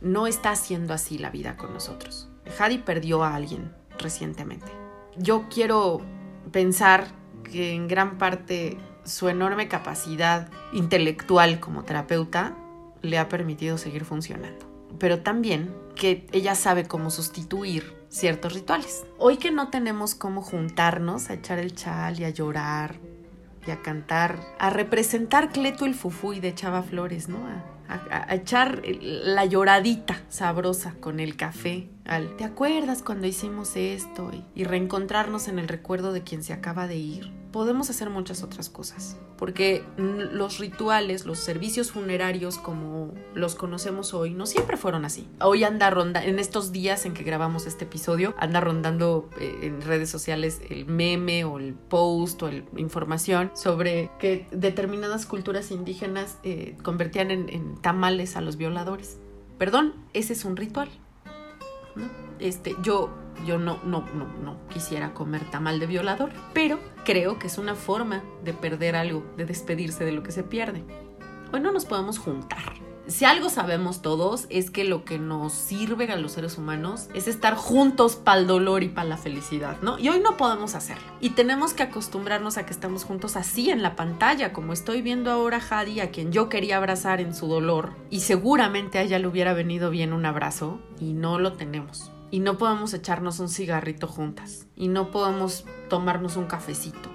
no 0.00 0.26
está 0.26 0.50
haciendo 0.50 0.94
así 0.94 1.18
la 1.18 1.30
vida 1.30 1.56
con 1.56 1.72
nosotros. 1.72 2.28
Hadi 2.58 2.78
perdió 2.78 3.24
a 3.24 3.34
alguien 3.34 3.72
recientemente. 3.98 4.70
Yo 5.16 5.46
quiero 5.48 6.00
pensar 6.52 7.06
que 7.42 7.72
en 7.72 7.88
gran 7.88 8.18
parte 8.18 8.78
su 9.04 9.28
enorme 9.28 9.68
capacidad 9.68 10.48
intelectual 10.72 11.60
como 11.60 11.84
terapeuta 11.84 12.56
le 13.02 13.18
ha 13.18 13.28
permitido 13.28 13.78
seguir 13.78 14.04
funcionando. 14.04 14.66
Pero 14.98 15.20
también 15.20 15.74
que 15.94 16.26
ella 16.32 16.54
sabe 16.54 16.86
cómo 16.86 17.10
sustituir 17.10 17.94
ciertos 18.08 18.54
rituales. 18.54 19.04
Hoy 19.18 19.36
que 19.36 19.50
no 19.50 19.68
tenemos 19.68 20.14
cómo 20.14 20.42
juntarnos 20.42 21.30
a 21.30 21.34
echar 21.34 21.58
el 21.58 21.74
chal 21.74 22.18
y 22.20 22.24
a 22.24 22.30
llorar 22.30 22.96
y 23.66 23.70
a 23.70 23.82
cantar, 23.82 24.38
a 24.58 24.70
representar 24.70 25.50
Cleto 25.50 25.86
el 25.86 25.94
Fufuy 25.94 26.40
de 26.40 26.54
Chava 26.54 26.82
Flores, 26.82 27.28
¿no? 27.28 27.38
A- 27.88 28.34
echar 28.34 28.82
la 28.84 29.44
lloradita 29.44 30.20
sabrosa 30.28 30.94
con 31.00 31.20
el 31.20 31.36
café. 31.36 31.88
Al, 32.04 32.36
¿Te 32.36 32.44
acuerdas 32.44 33.02
cuando 33.02 33.26
hicimos 33.26 33.76
esto? 33.76 34.30
Y, 34.32 34.44
y 34.60 34.64
reencontrarnos 34.64 35.48
en 35.48 35.58
el 35.58 35.68
recuerdo 35.68 36.12
de 36.12 36.22
quien 36.22 36.42
se 36.42 36.52
acaba 36.52 36.86
de 36.86 36.96
ir. 36.96 37.32
Podemos 37.56 37.88
hacer 37.88 38.10
muchas 38.10 38.42
otras 38.42 38.68
cosas, 38.68 39.16
porque 39.38 39.82
los 39.96 40.58
rituales, 40.58 41.24
los 41.24 41.38
servicios 41.38 41.90
funerarios 41.90 42.58
como 42.58 43.14
los 43.32 43.54
conocemos 43.54 44.12
hoy, 44.12 44.34
no 44.34 44.44
siempre 44.44 44.76
fueron 44.76 45.06
así. 45.06 45.26
Hoy 45.40 45.64
anda 45.64 45.88
ronda, 45.88 46.22
en 46.22 46.38
estos 46.38 46.70
días 46.70 47.06
en 47.06 47.14
que 47.14 47.22
grabamos 47.22 47.66
este 47.66 47.84
episodio, 47.86 48.34
anda 48.36 48.60
rondando 48.60 49.30
eh, 49.40 49.60
en 49.62 49.80
redes 49.80 50.10
sociales 50.10 50.60
el 50.68 50.84
meme 50.84 51.46
o 51.46 51.58
el 51.58 51.72
post 51.72 52.42
o 52.42 52.48
el- 52.48 52.66
información 52.76 53.50
sobre 53.54 54.10
que 54.18 54.46
determinadas 54.50 55.24
culturas 55.24 55.70
indígenas 55.70 56.36
eh, 56.42 56.76
convertían 56.82 57.30
en, 57.30 57.48
en 57.48 57.76
tamales 57.80 58.36
a 58.36 58.42
los 58.42 58.58
violadores. 58.58 59.16
Perdón, 59.56 59.94
ese 60.12 60.34
es 60.34 60.44
un 60.44 60.58
ritual. 60.58 60.90
¿No? 61.96 62.04
Este, 62.38 62.74
yo, 62.82 63.10
yo 63.46 63.58
no, 63.58 63.80
no, 63.84 64.04
no, 64.14 64.26
no 64.42 64.56
quisiera 64.68 65.14
comer 65.14 65.50
tamal 65.50 65.80
de 65.80 65.86
violador, 65.86 66.30
pero 66.52 66.78
creo 67.04 67.38
que 67.38 67.46
es 67.46 67.58
una 67.58 67.74
forma 67.74 68.22
de 68.44 68.52
perder 68.52 68.96
algo, 68.96 69.24
de 69.36 69.46
despedirse 69.46 70.04
de 70.04 70.12
lo 70.12 70.22
que 70.22 70.32
se 70.32 70.42
pierde. 70.42 70.84
Hoy 71.52 71.60
no 71.60 71.72
nos 71.72 71.84
podemos 71.84 72.18
juntar. 72.18 72.85
Si 73.08 73.24
algo 73.24 73.50
sabemos 73.50 74.02
todos 74.02 74.46
es 74.50 74.72
que 74.72 74.82
lo 74.82 75.04
que 75.04 75.20
nos 75.20 75.52
sirve 75.52 76.10
a 76.10 76.16
los 76.16 76.32
seres 76.32 76.58
humanos 76.58 77.08
es 77.14 77.28
estar 77.28 77.54
juntos 77.54 78.16
para 78.16 78.40
el 78.40 78.48
dolor 78.48 78.82
y 78.82 78.88
para 78.88 79.08
la 79.08 79.16
felicidad, 79.16 79.76
¿no? 79.80 79.96
Y 79.96 80.08
hoy 80.08 80.18
no 80.18 80.36
podemos 80.36 80.74
hacerlo. 80.74 81.04
Y 81.20 81.30
tenemos 81.30 81.72
que 81.72 81.84
acostumbrarnos 81.84 82.58
a 82.58 82.66
que 82.66 82.72
estamos 82.72 83.04
juntos 83.04 83.36
así 83.36 83.70
en 83.70 83.80
la 83.80 83.94
pantalla, 83.94 84.52
como 84.52 84.72
estoy 84.72 85.02
viendo 85.02 85.30
ahora 85.30 85.58
a 85.58 85.80
Hadi, 85.80 86.00
a 86.00 86.10
quien 86.10 86.32
yo 86.32 86.48
quería 86.48 86.78
abrazar 86.78 87.20
en 87.20 87.32
su 87.32 87.46
dolor. 87.46 87.92
Y 88.10 88.20
seguramente 88.20 88.98
a 88.98 89.02
ella 89.02 89.20
le 89.20 89.28
hubiera 89.28 89.52
venido 89.52 89.90
bien 89.90 90.12
un 90.12 90.26
abrazo 90.26 90.80
y 90.98 91.12
no 91.12 91.38
lo 91.38 91.52
tenemos. 91.52 92.10
Y 92.32 92.40
no 92.40 92.58
podemos 92.58 92.92
echarnos 92.92 93.38
un 93.38 93.48
cigarrito 93.48 94.08
juntas. 94.08 94.66
Y 94.74 94.88
no 94.88 95.12
podemos 95.12 95.64
tomarnos 95.88 96.36
un 96.36 96.46
cafecito. 96.46 97.08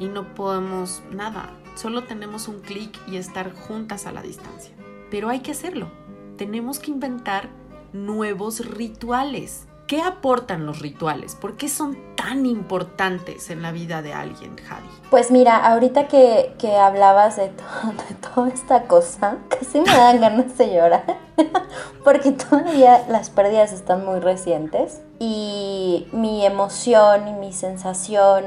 Y 0.00 0.06
no 0.06 0.34
podemos 0.34 1.02
nada. 1.12 1.54
Solo 1.76 2.02
tenemos 2.02 2.48
un 2.48 2.58
clic 2.58 2.98
y 3.06 3.16
estar 3.16 3.54
juntas 3.54 4.06
a 4.06 4.12
la 4.12 4.22
distancia. 4.22 4.75
Pero 5.10 5.28
hay 5.28 5.40
que 5.40 5.52
hacerlo. 5.52 5.88
Tenemos 6.36 6.78
que 6.78 6.90
inventar 6.90 7.48
nuevos 7.92 8.66
rituales. 8.66 9.66
¿Qué 9.86 10.02
aportan 10.02 10.66
los 10.66 10.80
rituales? 10.80 11.36
¿Por 11.36 11.56
qué 11.56 11.68
son 11.68 11.96
tan 12.16 12.44
importantes 12.44 13.50
en 13.50 13.62
la 13.62 13.70
vida 13.70 14.02
de 14.02 14.12
alguien, 14.12 14.56
Javi? 14.56 14.88
Pues 15.10 15.30
mira, 15.30 15.64
ahorita 15.64 16.08
que, 16.08 16.54
que 16.58 16.74
hablabas 16.74 17.36
de, 17.36 17.50
to- 17.50 17.62
de 18.08 18.14
toda 18.16 18.48
esta 18.48 18.82
cosa, 18.88 19.36
casi 19.48 19.80
me 19.80 19.86
dan 19.92 20.20
ganas 20.20 20.58
de 20.58 20.74
llorar, 20.74 21.04
porque 22.04 22.32
todavía 22.32 23.06
las 23.08 23.30
pérdidas 23.30 23.72
están 23.72 24.04
muy 24.04 24.18
recientes 24.18 25.00
y 25.20 26.08
mi 26.10 26.44
emoción 26.44 27.28
y 27.28 27.32
mi 27.34 27.52
sensación 27.52 28.42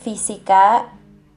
física 0.00 0.86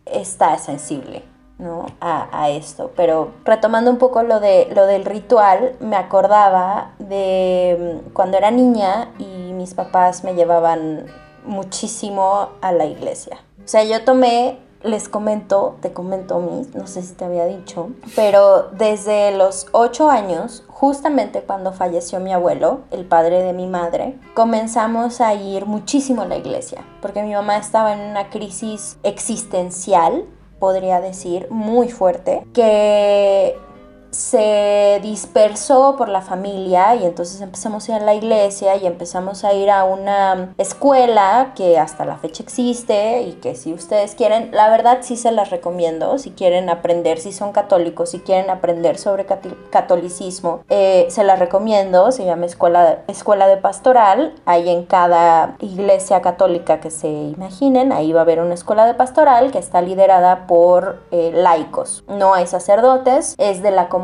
está 0.06 0.60
sensible. 0.60 1.24
¿No? 1.58 1.86
A, 2.00 2.28
a 2.32 2.50
esto, 2.50 2.92
pero 2.96 3.32
retomando 3.46 3.92
un 3.92 3.98
poco 3.98 4.24
lo, 4.24 4.40
de, 4.40 4.70
lo 4.76 4.86
del 4.86 5.06
ritual, 5.06 5.76
me 5.80 5.96
acordaba 5.96 6.94
de 7.00 8.02
mm, 8.06 8.10
cuando 8.12 8.38
era 8.38 8.52
niña 8.52 9.12
y 9.20 9.54
mis 9.54 9.74
papás 9.74 10.24
me 10.24 10.34
llevaban 10.34 11.06
muchísimo 11.46 12.50
a 12.62 12.72
la 12.72 12.86
iglesia. 12.86 13.38
O 13.64 13.68
sea, 13.68 13.84
yo 13.84 14.04
tomé, 14.04 14.60
les 14.84 15.08
comento, 15.08 15.78
te 15.82 15.94
comento 15.94 16.40
mis, 16.40 16.76
no 16.76 16.88
sé 16.88 17.02
si 17.02 17.14
te 17.14 17.26
había 17.26 17.46
dicho, 17.46 17.92
pero 18.16 18.70
desde 18.74 19.32
los 19.32 19.68
ocho 19.72 20.10
años, 20.10 20.64
justamente 20.68 21.42
cuando 21.42 21.72
falleció 21.72 22.20
mi 22.20 22.34
abuelo, 22.34 22.82
el 22.92 23.06
padre 23.06 23.42
de 23.42 23.54
mi 23.54 23.68
madre, 23.68 24.20
comenzamos 24.34 25.22
a 25.22 25.34
ir 25.34 25.66
muchísimo 25.66 26.24
a 26.24 26.26
la 26.26 26.36
iglesia, 26.36 26.84
porque 27.02 27.24
mi 27.24 27.34
mamá 27.34 27.58
estaba 27.58 27.94
en 27.94 28.02
una 28.02 28.30
crisis 28.30 28.98
existencial, 29.04 30.26
podría 30.64 31.02
decir, 31.02 31.48
muy 31.50 31.90
fuerte, 31.90 32.46
que 32.54 33.58
se 34.14 35.00
dispersó 35.02 35.96
por 35.98 36.08
la 36.08 36.22
familia 36.22 36.96
y 36.96 37.06
entonces 37.06 37.42
empezamos 37.42 37.90
a 37.90 37.96
ir 37.96 38.02
a 38.02 38.06
la 38.06 38.14
iglesia 38.14 38.76
y 38.76 38.86
empezamos 38.86 39.44
a 39.44 39.54
ir 39.54 39.72
a 39.72 39.84
una 39.86 40.54
escuela 40.58 41.54
que 41.56 41.80
hasta 41.80 42.06
la 42.06 42.18
fecha 42.18 42.44
existe 42.44 43.24
y 43.24 43.34
que 43.34 43.56
si 43.56 43.74
ustedes 43.74 44.14
quieren, 44.14 44.52
la 44.52 44.70
verdad 44.70 45.00
sí 45.02 45.18
se 45.18 45.32
las 45.32 45.50
recomiendo, 45.50 46.20
si 46.20 46.32
quieren 46.32 46.70
aprender, 46.70 47.20
si 47.20 47.32
son 47.32 47.52
católicos, 47.52 48.12
si 48.12 48.20
quieren 48.20 48.50
aprender 48.52 49.00
sobre 49.00 49.26
catolicismo, 49.26 50.64
eh, 50.70 51.08
se 51.10 51.24
las 51.24 51.40
recomiendo, 51.40 52.12
se 52.12 52.26
llama 52.26 52.46
escuela, 52.46 53.00
escuela 53.08 53.48
de 53.48 53.58
pastoral, 53.58 54.36
hay 54.46 54.70
en 54.70 54.86
cada 54.86 55.56
iglesia 55.60 56.22
católica 56.22 56.80
que 56.80 56.92
se 56.92 57.08
imaginen, 57.08 57.92
ahí 57.92 58.14
va 58.14 58.20
a 58.20 58.24
haber 58.24 58.42
una 58.42 58.54
escuela 58.54 58.86
de 58.86 58.94
pastoral 58.94 59.52
que 59.52 59.58
está 59.58 59.82
liderada 59.82 60.46
por 60.46 61.02
eh, 61.10 61.32
laicos, 61.34 62.04
no 62.08 62.36
hay 62.36 62.46
sacerdotes, 62.46 63.36
es 63.40 63.64
de 63.64 63.72
la 63.72 63.90
comunidad 63.90 64.03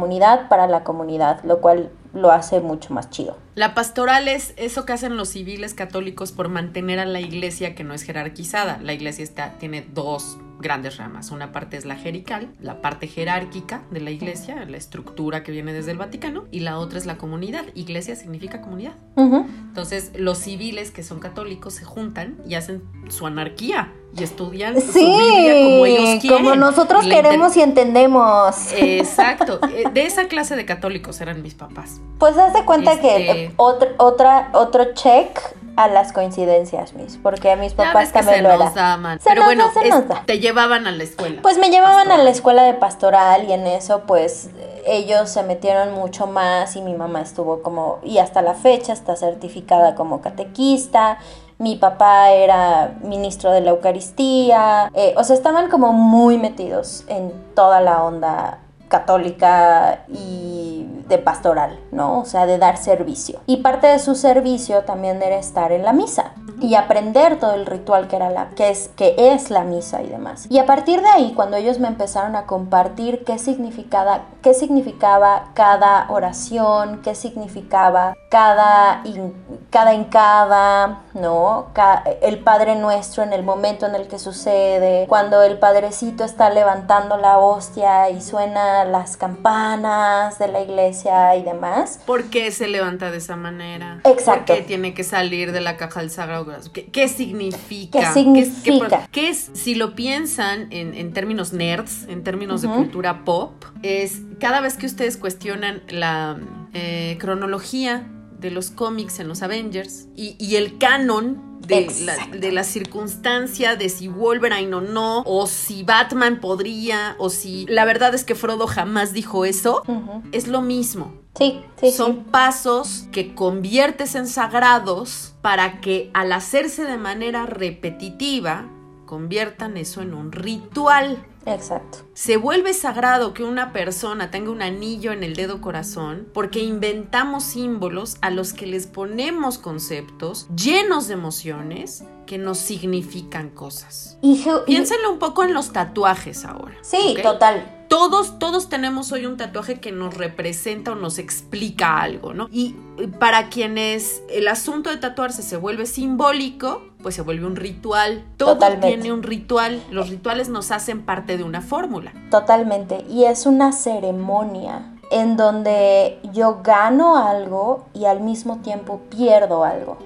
para 0.50 0.68
la 0.68 0.84
comunidad, 0.84 1.44
lo 1.44 1.62
cual 1.62 1.91
lo 2.13 2.32
hace 2.32 2.60
mucho 2.60 2.94
más 2.94 3.10
chido. 3.10 3.38
La 3.56 3.74
pastoral 3.74 4.27
es 4.27 4.53
eso 4.58 4.86
que 4.86 4.94
hacen 4.94 5.18
los 5.18 5.29
civiles 5.29 5.74
católicos 5.74 6.32
por 6.32 6.50
mantener 6.50 7.00
a 7.00 7.06
la 7.06 7.20
iglesia 7.20 7.75
que 7.75 7.84
no 7.84 7.94
es 7.94 8.03
jerarquizada. 8.03 8.79
La 8.82 8.94
iglesia 8.94 9.24
está, 9.24 9.58
tiene 9.60 9.82
dos 9.82 10.38
grandes 10.60 10.98
ramas. 10.98 11.32
Una 11.32 11.51
parte 11.51 11.78
es 11.78 11.86
la 11.86 11.96
jerical, 11.96 12.50
la 12.62 12.82
parte 12.82 13.08
jerárquica 13.08 13.82
de 13.92 14.01
la 14.01 14.12
iglesia, 14.12 14.66
la 14.68 14.78
estructura 14.78 15.42
que 15.44 15.51
viene 15.51 15.74
desde 15.74 15.92
el 15.92 15.98
Vaticano, 15.98 16.44
y 16.51 16.60
la 16.60 16.78
otra 16.78 17.00
es 17.00 17.06
la 17.06 17.18
comunidad. 17.18 17.63
Iglesia 17.75 18.16
significa 18.16 18.62
comunidad. 18.62 18.94
Entonces, 19.16 20.12
los 20.16 20.38
civiles 20.38 20.92
que 20.92 21.04
son 21.04 21.20
católicos 21.20 21.74
se 21.74 21.86
juntan 21.86 22.38
y 22.48 22.56
hacen 22.56 22.84
su 23.10 23.25
anarquía 23.28 23.92
y 24.18 24.24
estudian 24.24 24.75
su 24.82 24.92
Sí, 24.92 25.00
Biblia 25.06 25.54
como 25.63 25.86
ellos 25.86 26.20
quieren. 26.22 26.38
como 26.44 26.56
nosotros 26.56 27.06
Y 27.06 27.10
queremos 27.10 27.56
y 27.58 27.62
entendemos. 27.62 28.56
Exacto. 28.78 29.60
Eh, 29.70 29.84
De 29.94 30.06
esa 30.06 30.28
clase 30.28 30.56
de 30.56 30.66
católicos 30.66 31.22
eran 31.22 31.42
mis 31.44 31.54
papás. 31.54 32.01
Pues 32.18 32.36
haz 32.38 32.54
de 32.54 32.66
cuenta 32.66 33.00
que 33.00 33.08
Este- 33.18 33.44
eh, 33.46 33.51
otro, 33.58 33.89
otra, 33.98 34.50
otro 34.54 34.94
check 34.94 35.38
a 35.75 35.88
las 35.88 36.12
coincidencias, 36.12 36.94
mis, 36.94 37.16
porque 37.18 37.56
mis 37.56 37.72
Ya 37.75 37.78
papás 37.86 38.12
también 38.12 38.38
se 38.38 38.42
lo 38.44 38.50
nos 38.50 38.62
eran. 38.62 38.74
da, 38.74 38.98
man. 38.98 39.20
Se 39.20 39.30
Pero 39.30 39.44
bueno, 39.46 39.66
se 39.74 39.84
es- 39.88 39.89
nos 39.89 40.08
da. 40.08 40.24
te 40.25 40.39
llevaban 40.50 40.88
a 40.88 40.91
la 40.91 41.03
escuela. 41.03 41.41
Pues 41.41 41.58
me 41.58 41.70
llevaban 41.70 42.12
a 42.12 42.18
la 42.18 42.29
escuela 42.29 42.63
de 42.63 42.74
pastoral 42.74 43.48
y 43.48 43.53
en 43.53 43.68
eso 43.68 44.03
pues 44.08 44.50
ellos 44.86 45.29
se 45.29 45.44
metieron 45.44 45.94
mucho 45.94 46.25
más 46.27 46.75
y 46.75 46.82
mi 46.82 46.94
mamá 46.96 47.22
estuvo 47.22 47.62
como, 47.62 48.00
y 48.03 48.18
hasta 48.18 48.41
la 48.41 48.56
fecha 48.56 48.94
está 48.94 49.15
certificada 49.15 49.96
como 49.96 50.22
catequista, 50.22 51.20
mi 51.60 51.75
papá 51.75 52.32
era 52.32 52.98
ministro 53.03 53.51
de 53.51 53.62
la 53.62 53.72
Eucaristía, 53.72 54.89
eh, 54.96 55.13
o 55.18 55.24
sea, 55.24 55.36
estaban 55.36 55.70
como 55.70 55.94
muy 55.94 56.38
metidos 56.38 57.03
en 57.08 57.32
toda 57.53 57.82
la 57.82 58.03
onda 58.03 58.60
católica 58.89 60.00
y 60.10 60.86
de 61.08 61.17
pastoral, 61.17 61.79
¿no? 61.91 62.19
O 62.19 62.25
sea, 62.25 62.46
de 62.46 62.58
dar 62.58 62.77
servicio. 62.77 63.39
Y 63.48 63.58
parte 63.58 63.88
de 63.88 64.00
su 64.00 64.15
servicio 64.15 64.81
también 64.84 65.22
era 65.24 65.38
estar 65.38 65.72
en 65.72 65.84
la 65.84 65.93
misa 65.93 66.34
y 66.62 66.75
aprender 66.75 67.39
todo 67.39 67.53
el 67.53 67.65
ritual 67.65 68.08
que 68.10 68.17
era 68.17 68.29
la 68.29 68.50
que 68.50 68.69
es 68.69 68.89
que 68.98 69.15
es 69.17 69.50
la 69.50 69.63
misa 69.63 70.01
y 70.01 70.08
demás. 70.08 70.46
Y 70.50 70.60
a 70.60 70.65
partir 70.65 71.01
de 71.01 71.08
ahí, 71.08 71.34
cuando 71.36 71.55
ellos 71.58 71.79
me 71.79 71.88
empezaron 71.88 72.36
a 72.36 72.46
compartir 72.46 73.24
qué 73.24 73.39
significaba 73.39 74.24
qué 74.41 74.53
significaba 74.53 75.46
cada 75.53 76.05
oración, 76.10 77.01
qué 77.03 77.15
significaba 77.15 78.15
cada 78.29 79.01
in- 79.05 79.34
cada 79.69 79.93
encada, 79.93 81.01
¿no? 81.13 81.67
Ca- 81.74 82.03
el 82.22 82.39
Padre 82.39 82.75
Nuestro 82.75 83.24
en 83.24 83.34
el 83.34 83.43
momento 83.43 83.86
en 83.86 83.96
el 83.96 84.08
que 84.08 84.19
sucede, 84.19 85.05
cuando 85.08 85.41
el 85.43 85.58
Padrecito 85.60 86.24
está 86.24 86.50
levantando 86.50 87.17
la 87.17 87.38
hostia 87.39 88.10
y 88.10 88.22
suena 88.22 88.78
las 88.86 89.17
campanas 89.17 90.39
de 90.39 90.48
la 90.48 90.62
iglesia 90.62 91.36
y 91.36 91.43
demás. 91.43 92.00
¿Por 92.05 92.25
qué 92.25 92.51
se 92.51 92.67
levanta 92.67 93.12
de 93.12 93.17
esa 93.17 93.36
manera? 93.36 94.01
Exacto. 94.03 94.53
¿Por 94.53 94.57
qué 94.57 94.62
tiene 94.63 94.93
que 94.93 95.03
salir 95.03 95.51
de 95.51 95.62
la 95.62 95.77
caja 95.77 96.00
del 96.01 96.09
Sagrado? 96.09 96.48
¿Qué, 96.74 96.86
qué 96.88 97.07
significa? 97.07 98.00
¿Qué 98.00 98.05
significa? 98.07 99.07
¿Qué 99.12 99.29
es, 99.29 99.51
si 99.53 99.75
lo 99.75 99.95
piensan 99.95 100.67
en, 100.71 100.93
en 100.93 101.13
términos 101.13 101.53
nerds, 101.53 102.07
en 102.07 102.24
términos 102.24 102.62
de 102.62 102.69
cultura 102.69 103.24
pop, 103.25 103.65
es 103.83 104.21
cada 104.39 104.62
vez 104.62 104.75
que 104.75 104.86
ustedes 104.86 105.17
cuestionan 105.17 105.81
la 105.89 106.39
eh, 106.74 107.17
cronología 107.19 108.07
de 108.39 108.51
los 108.51 108.71
cómics 108.71 109.19
en 109.19 109.27
los 109.27 109.41
Avengers 109.41 110.07
y, 110.15 110.36
y 110.39 110.55
el 110.55 110.77
canon 110.77 111.49
de 111.70 111.82
la, 112.04 112.14
Exacto. 112.14 112.38
de 112.38 112.52
la 112.52 112.64
circunstancia 112.64 113.76
de 113.76 113.90
si 113.90 114.08
Wolverine 114.08 114.74
o 114.74 114.82
no, 114.82 115.22
o 115.26 115.48
si 115.48 115.84
Batman 115.84 116.40
podría, 116.42 117.16
o 117.20 117.30
si 117.30 117.66
la 117.68 117.86
verdad 117.86 118.14
es 118.16 118.24
que 118.24 118.36
Frodo 118.36 118.68
jamás 118.68 119.14
dijo 119.14 119.46
eso, 119.46 119.84
es 120.32 120.48
lo 120.48 120.62
mismo. 120.62 121.14
Sí, 121.38 121.62
sí, 121.80 121.92
Son 121.92 122.14
sí. 122.16 122.22
pasos 122.32 123.06
que 123.12 123.34
conviertes 123.34 124.16
en 124.16 124.28
sagrados 124.28 125.36
para 125.42 125.80
que 125.80 126.10
al 126.14 126.32
hacerse 126.34 126.84
de 126.84 126.98
manera 126.98 127.46
repetitiva, 127.46 128.66
conviertan 129.10 129.75
eso 129.75 130.04
en 130.04 130.13
un 130.13 130.32
ritual. 130.32 131.25
Exacto. 131.48 132.06
Se 132.13 132.38
vuelve 132.38 132.75
sagrado 132.75 133.34
que 133.34 133.44
una 133.44 133.74
persona 133.74 134.30
tenga 134.30 134.51
un 134.51 134.62
anillo 134.62 135.12
en 135.12 135.24
el 135.24 135.36
dedo 135.36 135.62
corazón 135.62 136.28
porque 136.32 136.60
inventamos 136.60 137.44
símbolos 137.44 138.18
a 138.22 138.30
los 138.30 138.54
que 138.54 138.68
les 138.68 138.86
ponemos 138.86 139.58
conceptos 139.58 140.48
llenos 140.56 141.08
de 141.08 141.16
emociones 141.16 142.04
que 142.28 142.38
nos 142.38 142.60
significan 142.60 143.50
cosas. 143.50 144.20
Y, 144.22 144.46
Piénsenlo 144.68 145.12
un 145.12 145.18
poco 145.18 145.44
en 145.44 145.56
los 145.56 145.74
tatuajes 145.74 146.46
ahora. 146.46 146.78
sí, 146.84 147.18
total. 147.24 147.78
Todos, 147.89 148.38
todos 148.38 148.69
tenemos 148.69 149.12
hoy 149.12 149.25
un 149.25 149.36
tatuaje 149.36 149.79
que 149.79 149.91
nos 149.91 150.15
representa 150.15 150.91
o 150.91 150.96
nos 150.96 151.17
explica 151.17 152.00
algo, 152.00 152.36
¿no? 152.36 152.48
Y 152.51 152.75
para 153.19 153.50
quienes 153.50 154.22
el 154.29 154.48
asunto 154.48 154.91
de 154.91 154.98
tatuarse 154.98 155.41
se 155.41 155.58
vuelve 155.58 155.88
simbólico, 155.88 156.84
pues 157.01 157.15
se 157.15 157.24
vuelve 157.24 157.48
un 157.48 157.55
ritual. 157.55 158.24
Todo 158.38 158.53
Totalmente. 158.53 158.88
tiene 158.89 159.12
un 159.12 159.24
ritual. 159.24 159.81
Los 159.89 160.10
rituales 160.10 160.50
nos 160.50 160.69
hacen 160.72 161.03
parte 161.03 161.38
de 161.38 161.43
una 161.43 161.62
fórmula. 161.62 162.13
Totalmente. 162.29 163.05
Y 163.10 163.25
es 163.25 163.48
una 163.48 163.72
ceremonia 163.72 164.93
en 165.12 165.36
donde 165.36 166.19
yo 166.31 166.62
gano 166.63 167.17
algo 167.17 167.88
y 167.96 168.05
al 168.05 168.22
mismo 168.22 168.58
tiempo 168.58 169.01
pierdo 169.09 169.64
algo. 169.64 169.98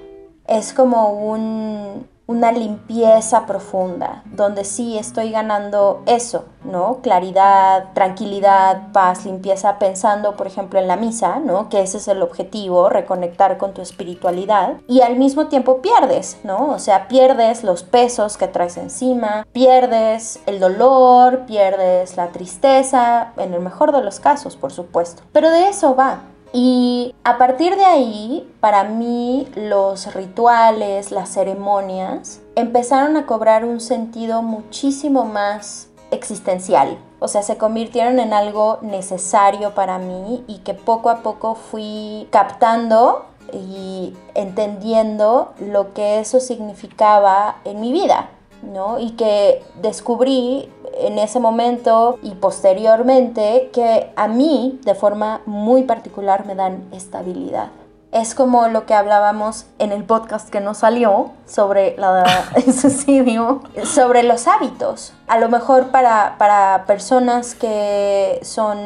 Es 0.46 0.72
como 0.72 1.10
un, 1.10 2.06
una 2.26 2.52
limpieza 2.52 3.44
profunda, 3.44 4.22
donde 4.24 4.64
sí 4.64 4.96
estoy 4.96 5.30
ganando 5.30 6.02
eso, 6.06 6.46
¿no? 6.64 7.00
Claridad, 7.02 7.92
tranquilidad, 7.92 8.92
paz, 8.92 9.26
limpieza, 9.26 9.78
pensando, 9.78 10.34
por 10.34 10.46
ejemplo, 10.46 10.80
en 10.80 10.88
la 10.88 10.96
misa, 10.96 11.38
¿no? 11.38 11.68
Que 11.68 11.82
ese 11.82 11.98
es 11.98 12.08
el 12.08 12.22
objetivo, 12.22 12.88
reconectar 12.88 13.58
con 13.58 13.74
tu 13.74 13.82
espiritualidad. 13.82 14.76
Y 14.88 15.02
al 15.02 15.16
mismo 15.16 15.48
tiempo 15.48 15.82
pierdes, 15.82 16.38
¿no? 16.44 16.70
O 16.70 16.78
sea, 16.78 17.08
pierdes 17.08 17.62
los 17.62 17.82
pesos 17.82 18.38
que 18.38 18.48
traes 18.48 18.78
encima, 18.78 19.46
pierdes 19.52 20.40
el 20.46 20.60
dolor, 20.60 21.44
pierdes 21.46 22.16
la 22.16 22.28
tristeza, 22.28 23.32
en 23.36 23.52
el 23.52 23.60
mejor 23.60 23.92
de 23.92 24.02
los 24.02 24.18
casos, 24.18 24.56
por 24.56 24.72
supuesto. 24.72 25.22
Pero 25.32 25.50
de 25.50 25.68
eso 25.68 25.94
va. 25.94 26.20
Y 26.56 27.16
a 27.24 27.36
partir 27.36 27.74
de 27.74 27.84
ahí, 27.84 28.48
para 28.60 28.84
mí, 28.84 29.48
los 29.56 30.14
rituales, 30.14 31.10
las 31.10 31.30
ceremonias, 31.30 32.40
empezaron 32.54 33.16
a 33.16 33.26
cobrar 33.26 33.64
un 33.64 33.80
sentido 33.80 34.40
muchísimo 34.40 35.24
más 35.24 35.88
existencial. 36.12 36.96
O 37.18 37.26
sea, 37.26 37.42
se 37.42 37.56
convirtieron 37.56 38.20
en 38.20 38.32
algo 38.32 38.78
necesario 38.82 39.74
para 39.74 39.98
mí 39.98 40.44
y 40.46 40.58
que 40.58 40.74
poco 40.74 41.10
a 41.10 41.24
poco 41.24 41.56
fui 41.56 42.28
captando 42.30 43.26
y 43.52 44.14
entendiendo 44.36 45.54
lo 45.58 45.92
que 45.92 46.20
eso 46.20 46.38
significaba 46.38 47.56
en 47.64 47.80
mi 47.80 47.90
vida. 47.90 48.28
¿no? 48.62 48.98
Y 48.98 49.10
que 49.10 49.62
descubrí 49.82 50.70
en 50.98 51.18
ese 51.18 51.40
momento 51.40 52.18
y 52.22 52.30
posteriormente 52.32 53.70
que 53.72 54.12
a 54.16 54.28
mí 54.28 54.80
de 54.84 54.94
forma 54.94 55.40
muy 55.46 55.82
particular 55.82 56.46
me 56.46 56.54
dan 56.54 56.84
estabilidad. 56.92 57.68
Es 58.12 58.36
como 58.36 58.68
lo 58.68 58.86
que 58.86 58.94
hablábamos 58.94 59.66
en 59.80 59.90
el 59.90 60.04
podcast 60.04 60.48
que 60.48 60.60
no 60.60 60.74
salió 60.74 61.32
sobre 61.46 61.96
la, 61.98 62.22
el 62.54 62.72
suicidio, 62.72 63.62
sobre 63.84 64.22
los 64.22 64.46
hábitos. 64.46 65.12
A 65.26 65.38
lo 65.38 65.48
mejor 65.48 65.88
para, 65.88 66.36
para 66.38 66.84
personas 66.86 67.56
que 67.56 68.38
son 68.42 68.78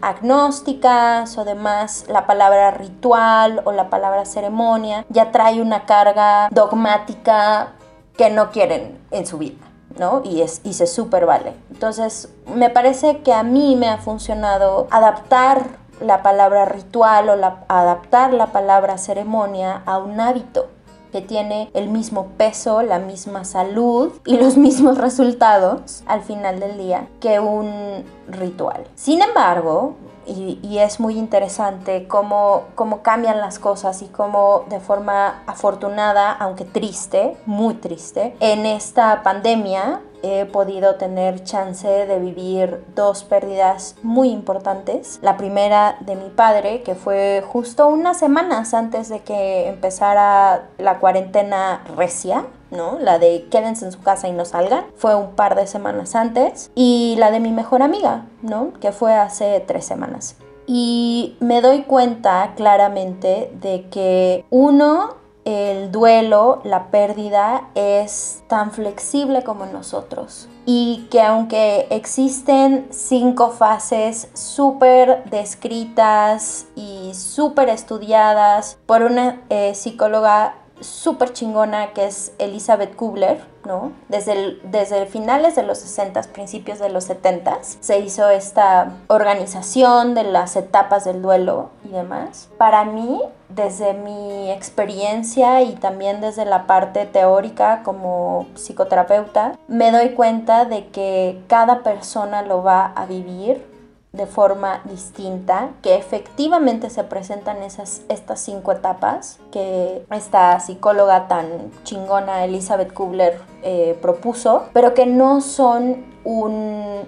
agnósticas 0.00 1.38
o 1.38 1.44
demás, 1.44 2.06
la 2.08 2.26
palabra 2.26 2.72
ritual 2.72 3.62
o 3.64 3.70
la 3.70 3.88
palabra 3.88 4.24
ceremonia 4.24 5.06
ya 5.10 5.30
trae 5.30 5.62
una 5.62 5.86
carga 5.86 6.48
dogmática 6.50 7.74
que 8.16 8.30
no 8.30 8.50
quieren 8.50 8.98
en 9.12 9.26
su 9.26 9.38
vida. 9.38 9.65
¿No? 9.98 10.22
Y, 10.24 10.42
es, 10.42 10.60
y 10.64 10.74
se 10.74 10.86
súper 10.86 11.26
vale. 11.26 11.54
Entonces, 11.70 12.28
me 12.54 12.70
parece 12.70 13.18
que 13.18 13.32
a 13.32 13.42
mí 13.42 13.76
me 13.76 13.88
ha 13.88 13.98
funcionado 13.98 14.86
adaptar 14.90 15.86
la 16.00 16.22
palabra 16.22 16.64
ritual 16.64 17.28
o 17.28 17.36
la, 17.36 17.64
adaptar 17.68 18.32
la 18.32 18.52
palabra 18.52 18.98
ceremonia 18.98 19.82
a 19.86 19.98
un 19.98 20.20
hábito 20.20 20.68
que 21.12 21.22
tiene 21.22 21.70
el 21.72 21.88
mismo 21.88 22.26
peso, 22.36 22.82
la 22.82 22.98
misma 22.98 23.44
salud 23.44 24.12
y 24.26 24.36
los 24.36 24.56
mismos 24.58 24.98
resultados 24.98 26.02
al 26.06 26.22
final 26.22 26.60
del 26.60 26.76
día 26.76 27.08
que 27.20 27.40
un 27.40 28.04
ritual. 28.28 28.84
Sin 28.94 29.22
embargo, 29.22 29.94
y, 30.26 30.58
y, 30.62 30.78
es 30.78 31.00
muy 31.00 31.18
interesante 31.18 32.06
cómo, 32.08 32.64
cómo 32.74 33.02
cambian 33.02 33.38
las 33.38 33.58
cosas 33.58 34.02
y 34.02 34.06
cómo 34.06 34.64
de 34.68 34.80
forma 34.80 35.42
afortunada, 35.46 36.32
aunque 36.32 36.64
triste, 36.64 37.36
muy 37.46 37.74
triste, 37.74 38.36
en 38.40 38.66
esta 38.66 39.22
pandemia 39.22 40.00
he 40.22 40.44
podido 40.46 40.96
tener 40.96 41.44
chance 41.44 41.88
de 41.88 42.18
vivir 42.18 42.84
dos 42.94 43.24
pérdidas 43.24 43.96
muy 44.02 44.30
importantes. 44.30 45.18
La 45.22 45.36
primera 45.36 45.96
de 46.00 46.16
mi 46.16 46.30
padre, 46.30 46.82
que 46.82 46.94
fue 46.94 47.44
justo 47.46 47.88
unas 47.88 48.18
semanas 48.18 48.74
antes 48.74 49.08
de 49.08 49.20
que 49.20 49.68
empezara 49.68 50.68
la 50.78 50.98
cuarentena 50.98 51.84
recia, 51.96 52.46
¿no? 52.70 52.98
La 52.98 53.18
de 53.18 53.46
quédense 53.50 53.84
en 53.84 53.92
su 53.92 54.00
casa 54.00 54.28
y 54.28 54.32
no 54.32 54.44
salgan, 54.44 54.86
fue 54.96 55.14
un 55.14 55.32
par 55.32 55.54
de 55.54 55.66
semanas 55.66 56.14
antes. 56.14 56.70
Y 56.74 57.16
la 57.18 57.30
de 57.30 57.40
mi 57.40 57.52
mejor 57.52 57.82
amiga, 57.82 58.26
¿no? 58.42 58.72
Que 58.80 58.92
fue 58.92 59.14
hace 59.14 59.60
tres 59.60 59.84
semanas. 59.84 60.36
Y 60.66 61.36
me 61.40 61.60
doy 61.60 61.82
cuenta 61.82 62.54
claramente 62.56 63.52
de 63.60 63.88
que 63.88 64.44
uno, 64.50 65.14
el 65.44 65.92
duelo, 65.92 66.60
la 66.64 66.90
pérdida 66.90 67.68
es 67.76 68.42
tan 68.48 68.72
flexible 68.72 69.44
como 69.44 69.66
nosotros. 69.66 70.48
Y 70.64 71.06
que 71.08 71.22
aunque 71.22 71.86
existen 71.90 72.88
cinco 72.90 73.50
fases 73.50 74.28
súper 74.34 75.22
descritas 75.30 76.66
y 76.74 77.12
súper 77.14 77.68
estudiadas 77.68 78.76
por 78.86 79.02
una 79.02 79.42
eh, 79.48 79.72
psicóloga 79.76 80.56
súper 80.80 81.32
chingona 81.32 81.92
que 81.92 82.06
es 82.06 82.32
Elizabeth 82.38 82.94
Kubler, 82.96 83.44
¿no? 83.64 83.92
Desde, 84.08 84.58
desde 84.64 85.06
finales 85.06 85.56
de 85.56 85.62
los 85.62 85.78
60, 85.78 86.22
principios 86.32 86.78
de 86.78 86.88
los 86.88 87.04
70 87.04 87.58
se 87.62 87.98
hizo 87.98 88.28
esta 88.28 88.92
organización 89.08 90.14
de 90.14 90.24
las 90.24 90.56
etapas 90.56 91.04
del 91.04 91.22
duelo 91.22 91.70
y 91.84 91.88
demás. 91.88 92.48
Para 92.58 92.84
mí, 92.84 93.20
desde 93.48 93.94
mi 93.94 94.50
experiencia 94.50 95.62
y 95.62 95.74
también 95.74 96.20
desde 96.20 96.44
la 96.44 96.66
parte 96.66 97.06
teórica 97.06 97.82
como 97.82 98.46
psicoterapeuta, 98.54 99.58
me 99.68 99.90
doy 99.90 100.10
cuenta 100.10 100.64
de 100.64 100.88
que 100.88 101.42
cada 101.46 101.82
persona 101.82 102.42
lo 102.42 102.62
va 102.62 102.92
a 102.94 103.06
vivir 103.06 103.75
de 104.16 104.26
forma 104.26 104.80
distinta, 104.84 105.70
que 105.82 105.96
efectivamente 105.96 106.90
se 106.90 107.04
presentan 107.04 107.62
esas, 107.62 108.02
estas 108.08 108.40
cinco 108.40 108.72
etapas 108.72 109.38
que 109.52 110.04
esta 110.10 110.58
psicóloga 110.60 111.28
tan 111.28 111.70
chingona 111.84 112.44
Elizabeth 112.44 112.92
Kubler 112.92 113.40
eh, 113.62 113.98
propuso, 114.00 114.64
pero 114.72 114.94
que 114.94 115.06
no 115.06 115.40
son 115.40 116.04
un... 116.24 117.02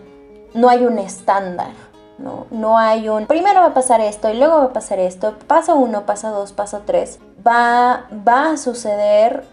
no 0.55 0.69
hay 0.69 0.85
un 0.85 0.99
estándar. 0.99 1.73
¿no? 2.19 2.47
no 2.51 2.77
hay 2.77 3.09
un 3.09 3.27
primero 3.27 3.61
va 3.61 3.67
a 3.67 3.75
pasar 3.75 4.01
esto 4.01 4.29
y 4.29 4.37
luego 4.37 4.57
va 4.57 4.65
a 4.65 4.73
pasar 4.73 4.99
esto, 4.99 5.37
paso 5.47 5.77
uno, 5.77 6.05
paso 6.05 6.33
dos, 6.33 6.53
paso 6.53 6.83
tres, 6.85 7.21
va, 7.47 8.09
va 8.27 8.51
a 8.51 8.57
suceder 8.57 9.45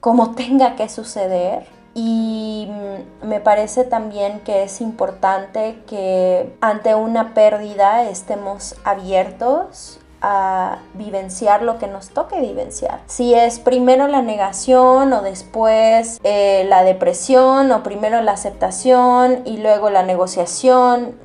como 0.00 0.34
tenga 0.34 0.76
que 0.76 0.90
suceder 0.90 1.66
y 1.98 2.68
mm, 2.68 3.26
me 3.26 3.40
parece 3.40 3.84
también 3.84 4.40
que 4.40 4.64
es 4.64 4.82
importante 4.82 5.78
que 5.86 6.54
ante 6.60 6.94
una 6.94 7.32
pérdida 7.32 8.02
estemos 8.02 8.76
abiertos 8.84 9.98
a 10.20 10.80
vivenciar 10.92 11.62
lo 11.62 11.78
que 11.78 11.86
nos 11.86 12.10
toque 12.10 12.38
vivenciar. 12.40 13.00
Si 13.06 13.32
es 13.32 13.58
primero 13.58 14.08
la 14.08 14.20
negación 14.20 15.10
o 15.14 15.22
después 15.22 16.20
eh, 16.22 16.66
la 16.68 16.84
depresión 16.84 17.72
o 17.72 17.82
primero 17.82 18.20
la 18.20 18.32
aceptación 18.32 19.40
y 19.46 19.56
luego 19.56 19.88
la 19.88 20.02
negociación, 20.02 21.16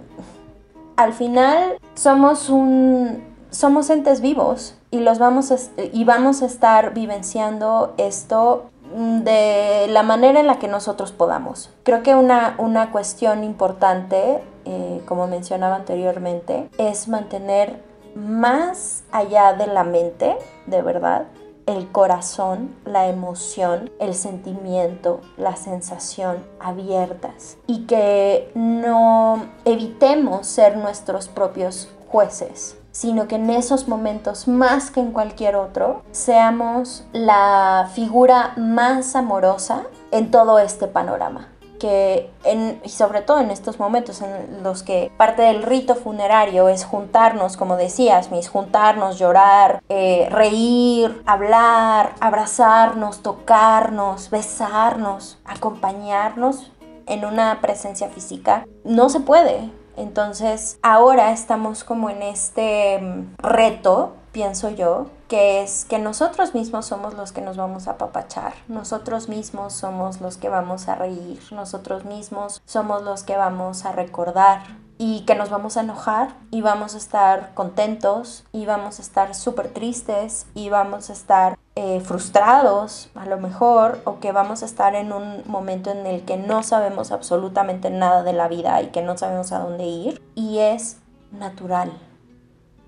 al 0.96 1.12
final 1.12 1.78
somos 1.96 2.50
un 2.50 3.30
somos 3.50 3.90
entes 3.90 4.22
vivos 4.22 4.76
y 4.90 5.00
los 5.02 5.20
vamos 5.20 5.54
y 5.92 6.06
vamos 6.06 6.42
a 6.42 6.46
estar 6.46 6.94
vivenciando 6.94 7.94
esto 7.98 8.71
de 8.96 9.88
la 9.90 10.04
manera 10.04 10.40
en 10.40 10.48
la 10.48 10.60
que 10.60 10.68
nosotros 10.68 11.12
podamos. 11.12 11.70
Creo 11.84 12.04
que 12.04 12.16
una, 12.16 12.56
una 12.58 12.92
cuestión 12.92 13.44
importante, 13.44 14.44
eh, 14.66 15.02
como 15.06 15.28
mencionaba 15.28 15.76
anteriormente, 15.76 16.70
es 16.78 17.08
mantener 17.08 17.82
más 18.16 19.04
allá 19.12 19.54
de 19.54 19.68
la 19.68 19.84
mente, 19.84 20.38
de 20.68 20.82
verdad, 20.82 21.28
el 21.66 21.92
corazón, 21.92 22.76
la 22.86 23.08
emoción, 23.08 23.92
el 24.00 24.14
sentimiento, 24.14 25.22
la 25.38 25.56
sensación 25.56 26.44
abiertas 26.60 27.58
y 27.68 27.86
que 27.86 28.52
no 28.56 29.46
evitemos 29.66 30.48
ser 30.48 30.78
nuestros 30.78 31.30
propios 31.30 31.90
jueces 32.10 32.81
sino 32.92 33.28
que 33.28 33.36
en 33.36 33.50
esos 33.50 33.88
momentos, 33.88 34.48
más 34.48 34.92
que 34.92 35.00
en 35.00 35.12
cualquier 35.12 35.56
otro, 35.56 36.04
seamos 36.12 37.06
la 37.14 37.90
figura 37.94 38.54
más 38.58 39.16
amorosa 39.16 39.84
en 40.12 40.32
todo 40.32 40.60
este 40.60 40.88
panorama. 40.88 41.48
Que 41.80 42.30
en, 42.44 42.80
y 42.84 42.90
sobre 42.90 43.22
todo 43.22 43.40
en 43.40 43.50
estos 43.50 43.80
momentos 43.80 44.22
en 44.22 44.62
los 44.62 44.84
que 44.84 45.12
parte 45.18 45.42
del 45.42 45.64
rito 45.64 45.96
funerario 45.96 46.70
es 46.70 46.86
juntarnos, 46.86 47.58
como 47.58 47.76
decías, 47.76 48.30
mis, 48.30 48.50
juntarnos, 48.50 49.18
llorar, 49.18 49.82
eh, 49.90 50.28
reír, 50.30 51.24
hablar, 51.26 52.14
abrazarnos, 52.20 53.24
tocarnos, 53.24 54.30
besarnos, 54.30 55.40
acompañarnos 55.44 56.72
en 57.08 57.26
una 57.26 57.60
presencia 57.62 58.10
física, 58.10 58.68
no 58.84 59.10
se 59.10 59.20
puede, 59.20 59.72
entonces, 59.98 60.78
ahora 60.82 61.32
estamos 61.32 61.84
como 61.84 62.10
en 62.10 62.22
este 62.22 63.00
mm, 63.00 63.36
reto, 63.38 64.16
pienso 64.32 64.70
yo, 64.70 65.08
que 65.28 65.64
es 65.64 65.86
que 65.86 66.00
nosotros 66.00 66.54
mismos 66.54 66.86
somos 66.86 67.14
los 67.14 67.32
que 67.32 67.42
nos 67.42 67.58
vamos 67.58 67.88
a 67.88 67.92
apapachar, 67.92 68.54
nosotros 68.68 69.30
mismos 69.30 69.74
somos 69.74 70.22
los 70.22 70.38
que 70.38 70.50
vamos 70.50 70.88
a 70.88 70.96
reír, 70.96 71.40
nosotros 71.52 72.06
mismos 72.06 72.62
somos 72.66 73.04
los 73.04 73.24
que 73.24 73.38
vamos 73.38 73.86
a 73.86 73.92
recordar 73.92 74.64
y 75.04 75.22
que 75.22 75.34
nos 75.34 75.50
vamos 75.50 75.78
a 75.78 75.82
enojar 75.82 76.36
y 76.52 76.62
vamos 76.62 76.94
a 76.94 77.00
estar 77.00 77.56
contentos 77.56 78.44
y 78.52 78.68
vamos 78.68 79.00
a 79.00 79.02
estar 79.02 79.34
súper 79.34 79.70
tristes 79.70 80.46
y 80.54 80.70
vamos 80.70 81.10
a 81.10 81.14
estar 81.14 81.58
eh, 81.74 82.02
frustrados 82.02 83.10
a 83.16 83.26
lo 83.26 83.40
mejor 83.40 84.00
o 84.06 84.20
que 84.20 84.32
vamos 84.32 84.62
a 84.62 84.68
estar 84.68 84.94
en 84.94 85.12
un 85.12 85.42
momento 85.48 85.90
en 85.90 86.06
el 86.06 86.24
que 86.24 86.38
no 86.38 86.62
sabemos 86.62 87.12
absolutamente 87.12 87.90
nada 87.90 88.22
de 88.22 88.34
la 88.34 88.48
vida 88.48 88.80
y 88.84 88.90
que 88.90 89.02
no 89.02 89.18
sabemos 89.18 89.52
a 89.52 89.58
dónde 89.58 89.86
ir. 89.86 90.22
Y 90.36 90.60
es 90.60 90.98
natural 91.32 91.92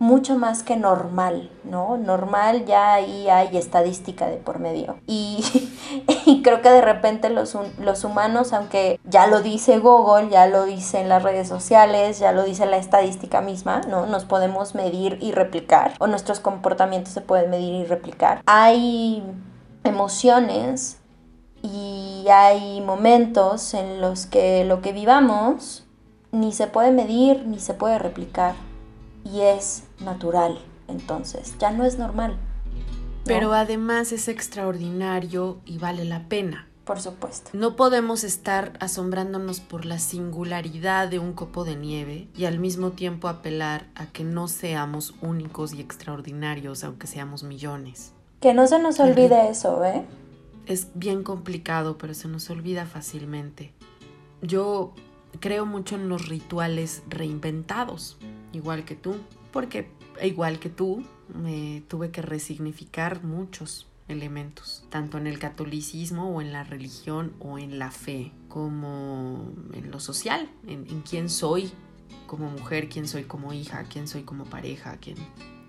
mucho 0.03 0.37
más 0.37 0.63
que 0.63 0.75
normal, 0.75 1.49
¿no? 1.63 1.95
Normal 1.95 2.65
ya 2.65 2.95
ahí 2.95 3.29
hay 3.29 3.55
estadística 3.55 4.27
de 4.27 4.35
por 4.35 4.59
medio. 4.59 4.97
Y, 5.07 5.41
creo 6.43 6.61
que 6.61 6.69
de 6.69 6.81
repente 6.81 7.29
los, 7.29 7.57
los 7.79 8.03
humanos, 8.03 8.51
aunque 8.51 8.99
ya 9.05 9.27
lo 9.27 9.41
dice 9.41 9.79
Google, 9.79 10.29
ya 10.29 10.47
lo 10.47 10.65
dicen 10.65 11.07
las 11.07 11.23
redes 11.23 11.47
sociales, 11.47 12.19
ya 12.19 12.33
lo 12.33 12.43
dice 12.43 12.65
la 12.65 12.75
estadística 12.75 13.39
misma, 13.39 13.79
¿no? 13.87 14.05
Nos 14.05 14.25
podemos 14.25 14.75
medir 14.75 15.17
y 15.21 15.31
replicar, 15.31 15.93
o 15.99 16.07
nuestros 16.07 16.41
comportamientos 16.41 17.13
se 17.13 17.21
pueden 17.21 17.49
medir 17.49 17.73
y 17.73 17.85
replicar. 17.85 18.41
Hay 18.45 19.23
emociones 19.85 20.97
y 21.61 22.25
hay 22.29 22.81
momentos 22.81 23.73
en 23.73 24.01
los 24.01 24.25
que 24.25 24.65
lo 24.65 24.81
que 24.81 24.91
vivamos 24.91 25.85
ni 26.33 26.51
se 26.51 26.67
puede 26.67 26.91
medir 26.91 27.45
ni 27.45 27.59
se 27.59 27.73
puede 27.73 27.99
replicar 27.99 28.55
y 29.23 29.41
es 29.41 29.83
natural, 30.03 30.59
entonces 30.87 31.55
ya 31.59 31.71
no 31.71 31.85
es 31.85 31.97
normal. 31.97 32.37
Pero 33.25 33.53
además 33.53 34.11
es 34.11 34.27
extraordinario 34.27 35.59
y 35.65 35.77
vale 35.77 36.05
la 36.05 36.27
pena. 36.27 36.67
Por 36.83 36.99
supuesto. 36.99 37.51
No 37.53 37.77
podemos 37.77 38.25
estar 38.25 38.73
asombrándonos 38.81 39.61
por 39.61 39.85
la 39.85 39.99
singularidad 39.99 41.07
de 41.07 41.17
un 41.17 41.31
copo 41.31 41.63
de 41.63 41.77
nieve 41.77 42.27
y 42.35 42.43
al 42.43 42.59
mismo 42.59 42.91
tiempo 42.91 43.29
apelar 43.29 43.87
a 43.95 44.07
que 44.07 44.25
no 44.25 44.49
seamos 44.49 45.13
únicos 45.21 45.73
y 45.73 45.79
extraordinarios, 45.79 46.83
aunque 46.83 47.07
seamos 47.07 47.43
millones. 47.43 48.11
Que 48.41 48.53
no 48.53 48.67
se 48.67 48.79
nos 48.79 48.99
olvide 48.99 49.49
eso, 49.49 49.85
¿eh? 49.85 50.03
Es 50.65 50.89
bien 50.93 51.23
complicado, 51.23 51.97
pero 51.97 52.13
se 52.13 52.27
nos 52.27 52.49
olvida 52.49 52.85
fácilmente. 52.85 53.73
Yo 54.41 54.93
creo 55.39 55.65
mucho 55.65 55.95
en 55.95 56.09
los 56.09 56.27
rituales 56.27 57.03
reinventados, 57.07 58.17
igual 58.51 58.83
que 58.83 58.95
tú, 58.95 59.15
porque 59.53 59.87
igual 60.21 60.59
que 60.59 60.69
tú 60.69 61.05
me 61.33 61.83
tuve 61.87 62.11
que 62.11 62.21
resignificar 62.21 63.23
muchos 63.23 63.87
elementos, 64.09 64.83
tanto 64.89 65.17
en 65.17 65.27
el 65.27 65.39
catolicismo 65.39 66.35
o 66.35 66.41
en 66.41 66.51
la 66.51 66.63
religión 66.63 67.33
o 67.39 67.57
en 67.57 67.79
la 67.79 67.91
fe, 67.91 68.31
como 68.49 69.53
en 69.73 69.91
lo 69.91 69.99
social, 69.99 70.49
en, 70.67 71.01
quién 71.01 71.29
soy 71.29 71.71
como 72.27 72.49
mujer, 72.49 72.89
quién 72.89 73.07
soy 73.07 73.23
como 73.23 73.53
hija, 73.53 73.83
quién 73.83 74.07
soy 74.07 74.23
como 74.23 74.43
pareja, 74.43 74.97
quién... 74.97 75.15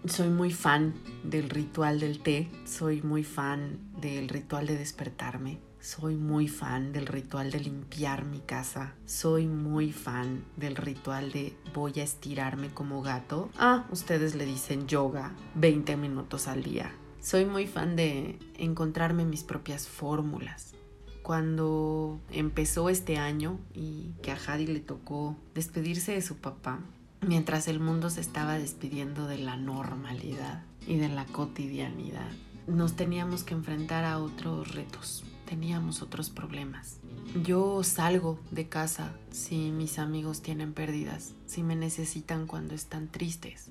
Soy 0.07 0.29
muy 0.29 0.53
fan 0.53 0.93
del 1.23 1.49
ritual 1.49 1.99
del 1.99 2.19
té, 2.19 2.51
soy 2.67 3.01
muy 3.01 3.25
fan 3.25 3.79
del 4.03 4.29
ritual 4.29 4.67
de 4.67 4.77
despertarme, 4.77 5.61
soy 5.85 6.17
muy 6.17 6.49
fan 6.49 6.95
del 6.95 7.07
ritual 7.07 7.51
de 7.51 7.61
limpiar 7.61 8.25
mi 8.25 8.41
casa. 8.41 8.95
Soy 9.05 9.47
muy 9.47 9.93
fan 9.93 10.43
del 10.57 10.77
ritual 10.77 11.31
de 11.31 11.55
voy 11.75 11.93
a 12.01 12.03
estirarme 12.03 12.71
como 12.71 13.03
gato. 13.03 13.51
Ah, 13.59 13.85
ustedes 13.91 14.35
le 14.35 14.47
dicen 14.47 14.87
yoga 14.87 15.35
20 15.57 15.99
minutos 15.99 16.49
al 16.49 16.63
día. 16.63 16.91
Soy 17.21 17.45
muy 17.45 17.67
fan 17.67 17.97
de 17.97 18.39
encontrarme 18.57 19.27
mis 19.27 19.43
propias 19.43 19.87
fórmulas. 19.87 20.75
Cuando 21.23 22.19
empezó 22.31 22.89
este 22.89 23.19
año 23.19 23.59
y 23.75 24.15
que 24.23 24.33
a 24.33 24.39
Hadi 24.39 24.67
le 24.67 24.81
tocó 24.81 25.37
despedirse 25.55 26.13
de 26.13 26.23
su 26.23 26.37
papá, 26.37 26.81
mientras 27.21 27.69
el 27.69 27.79
mundo 27.79 28.09
se 28.09 28.23
estaba 28.23 28.59
despidiendo 28.59 29.27
de 29.27 29.37
la 29.37 29.59
normalidad 29.59 30.63
y 30.87 30.97
de 30.97 31.11
la 31.11 31.27
cotidianidad, 31.27 32.31
nos 32.67 32.97
teníamos 32.97 33.45
que 33.45 33.53
enfrentar 33.53 34.07
a 34.07 34.19
otros 34.19 34.75
retos 34.75 35.25
teníamos 35.45 36.03
otros 36.03 36.31
problemas. 36.31 36.99
Yo 37.43 37.83
salgo 37.83 38.39
de 38.51 38.69
casa 38.69 39.13
si 39.31 39.71
mis 39.71 39.99
amigos 39.99 40.43
tienen 40.43 40.73
pérdidas, 40.73 41.35
si 41.47 41.63
me 41.63 41.77
necesitan 41.77 42.47
cuando 42.47 42.75
están 42.75 43.09
tristes. 43.09 43.71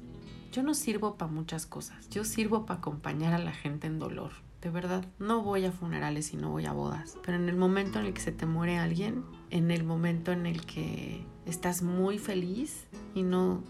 Yo 0.51 0.63
no 0.63 0.73
sirvo 0.73 1.15
para 1.15 1.31
muchas 1.31 1.65
cosas, 1.65 2.09
yo 2.09 2.23
sirvo 2.23 2.65
para 2.65 2.79
acompañar 2.79 3.33
a 3.33 3.39
la 3.39 3.53
gente 3.53 3.87
en 3.87 3.99
dolor. 3.99 4.31
De 4.61 4.69
verdad, 4.69 5.05
no 5.19 5.41
voy 5.41 5.65
a 5.65 5.71
funerales 5.71 6.31
y 6.31 6.37
no 6.37 6.49
voy 6.51 6.65
a 6.65 6.71
bodas, 6.71 7.17
pero 7.25 7.37
en 7.37 7.49
el 7.49 7.57
momento 7.57 7.99
en 7.99 8.05
el 8.05 8.13
que 8.13 8.21
se 8.21 8.31
te 8.31 8.45
muere 8.45 8.77
alguien, 8.77 9.25
en 9.49 9.71
el 9.71 9.83
momento 9.83 10.31
en 10.31 10.45
el 10.45 10.65
que 10.65 11.25
estás 11.45 11.81
muy 11.81 12.17
feliz 12.17 12.85
y 13.13 13.23
no, 13.23 13.61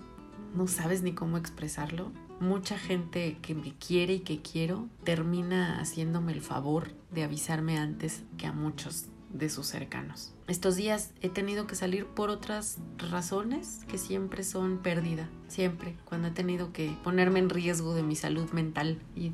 no 0.55 0.67
sabes 0.67 1.01
ni 1.01 1.13
cómo 1.13 1.37
expresarlo, 1.37 2.11
mucha 2.43 2.77
gente 2.77 3.37
que 3.41 3.55
me 3.55 3.73
quiere 3.73 4.15
y 4.15 4.19
que 4.19 4.41
quiero 4.41 4.87
termina 5.03 5.79
haciéndome 5.79 6.33
el 6.33 6.41
favor 6.41 6.91
de 7.11 7.23
avisarme 7.23 7.77
antes 7.77 8.23
que 8.37 8.45
a 8.45 8.51
muchos 8.51 9.05
de 9.31 9.49
sus 9.49 9.65
cercanos. 9.65 10.33
Estos 10.47 10.75
días 10.75 11.11
he 11.21 11.29
tenido 11.29 11.65
que 11.65 11.75
salir 11.75 12.05
por 12.05 12.29
otras 12.29 12.77
razones 12.97 13.79
que 13.87 13.97
siempre 13.97 14.43
son 14.43 14.77
pérdida, 14.77 15.27
siempre, 15.47 15.95
cuando 16.05 16.27
he 16.27 16.31
tenido 16.31 16.71
que 16.71 16.95
ponerme 17.03 17.39
en 17.39 17.49
riesgo 17.49 17.95
de 17.95 18.03
mi 18.03 18.15
salud 18.15 18.51
mental 18.51 19.01
y 19.15 19.31